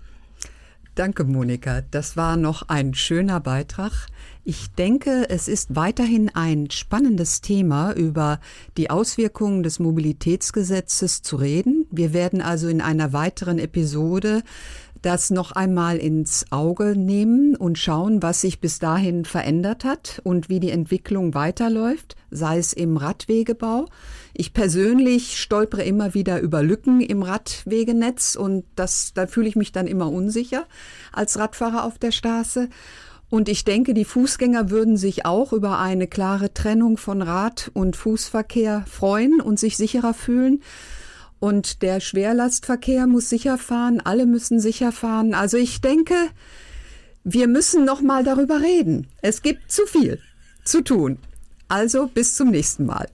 Danke, 0.97 1.25
Monika. 1.25 1.83
Das 1.91 2.17
war 2.17 2.37
noch 2.37 2.69
ein 2.69 2.95
schöner 2.95 3.41
Beitrag. 3.41 4.09
Ich 4.45 4.71
denke, 4.73 5.31
es 5.31 5.49
ist 5.49 5.75
weiterhin 5.77 6.31
ein 6.35 6.71
spannendes 6.71 7.41
Thema, 7.41 7.93
über 7.93 8.41
die 8.77 8.91
Auswirkungen 8.91 9.63
des 9.63 9.79
Mobilitätsgesetzes 9.79 11.23
zu 11.23 11.37
reden. 11.37 11.87
Wir 11.91 12.13
werden 12.13 12.43
also 12.43 12.69
in 12.69 12.81
einer 12.81 13.13
weiteren 13.13 13.59
Episode 13.59 14.43
das 15.03 15.31
noch 15.31 15.53
einmal 15.53 15.97
ins 15.97 16.47
Auge 16.51 16.97
nehmen 16.97 17.57
und 17.57 17.79
schauen, 17.79 18.23
was 18.23 18.41
sich 18.41 18.61
bis 18.61 18.79
dahin 18.79 19.25
verändert 19.25 19.85
hat 19.85 20.21
und 20.25 20.49
wie 20.49 20.61
die 20.61 20.71
Entwicklung 20.71 21.35
weiterläuft, 21.35 22.17
sei 22.31 22.59
es 22.59 22.73
im 22.73 22.97
Radwegebau. 22.97 23.87
Ich 24.35 24.53
persönlich 24.53 25.41
stolpere 25.41 25.83
immer 25.85 26.15
wieder 26.15 26.41
über 26.41 26.63
Lücken 26.63 27.01
im 27.01 27.23
Radwegenetz 27.23 28.37
und 28.37 28.65
das, 28.77 29.13
da 29.15 29.27
fühle 29.27 29.49
ich 29.49 29.57
mich 29.57 29.73
dann 29.73 29.87
immer 29.87 30.11
unsicher 30.11 30.67
als 31.13 31.39
Radfahrer 31.39 31.85
auf 31.85 31.99
der 31.99 32.13
Straße. 32.13 32.69
Und 33.31 33.49
ich 33.49 33.65
denke, 33.65 33.95
die 33.95 34.05
Fußgänger 34.05 34.71
würden 34.71 34.97
sich 34.97 35.25
auch 35.25 35.53
über 35.53 35.79
eine 35.79 36.09
klare 36.09 36.53
Trennung 36.53 36.97
von 36.97 37.23
Rad- 37.23 37.71
und 37.75 37.95
Fußverkehr 37.95 38.85
freuen 38.89 39.41
und 39.41 39.59
sich 39.59 39.77
sicherer 39.77 40.15
fühlen. 40.15 40.63
Und 41.41 41.83
der 41.83 42.01
Schwerlastverkehr 42.01 43.07
muss 43.07 43.31
sicher 43.31 43.59
fahren, 43.59 44.01
alle 44.01 44.27
müssen 44.27 44.61
sicher 44.61 44.93
fahren. 44.93 45.35
Also 45.35 45.57
ich 45.57 45.81
denke, 45.81 46.15
wir 47.25 47.49
müssen 47.49 47.85
noch 47.85 48.03
mal 48.03 48.25
darüber 48.25 48.61
reden. 48.61 49.09
Es 49.23 49.43
gibt 49.43 49.73
zu 49.73 49.87
viel 49.87 50.21
zu 50.65 50.83
tun. 50.83 51.19
Also 51.69 52.07
bis 52.07 52.35
zum 52.35 52.51
nächsten 52.51 52.85
Mal. 52.85 53.09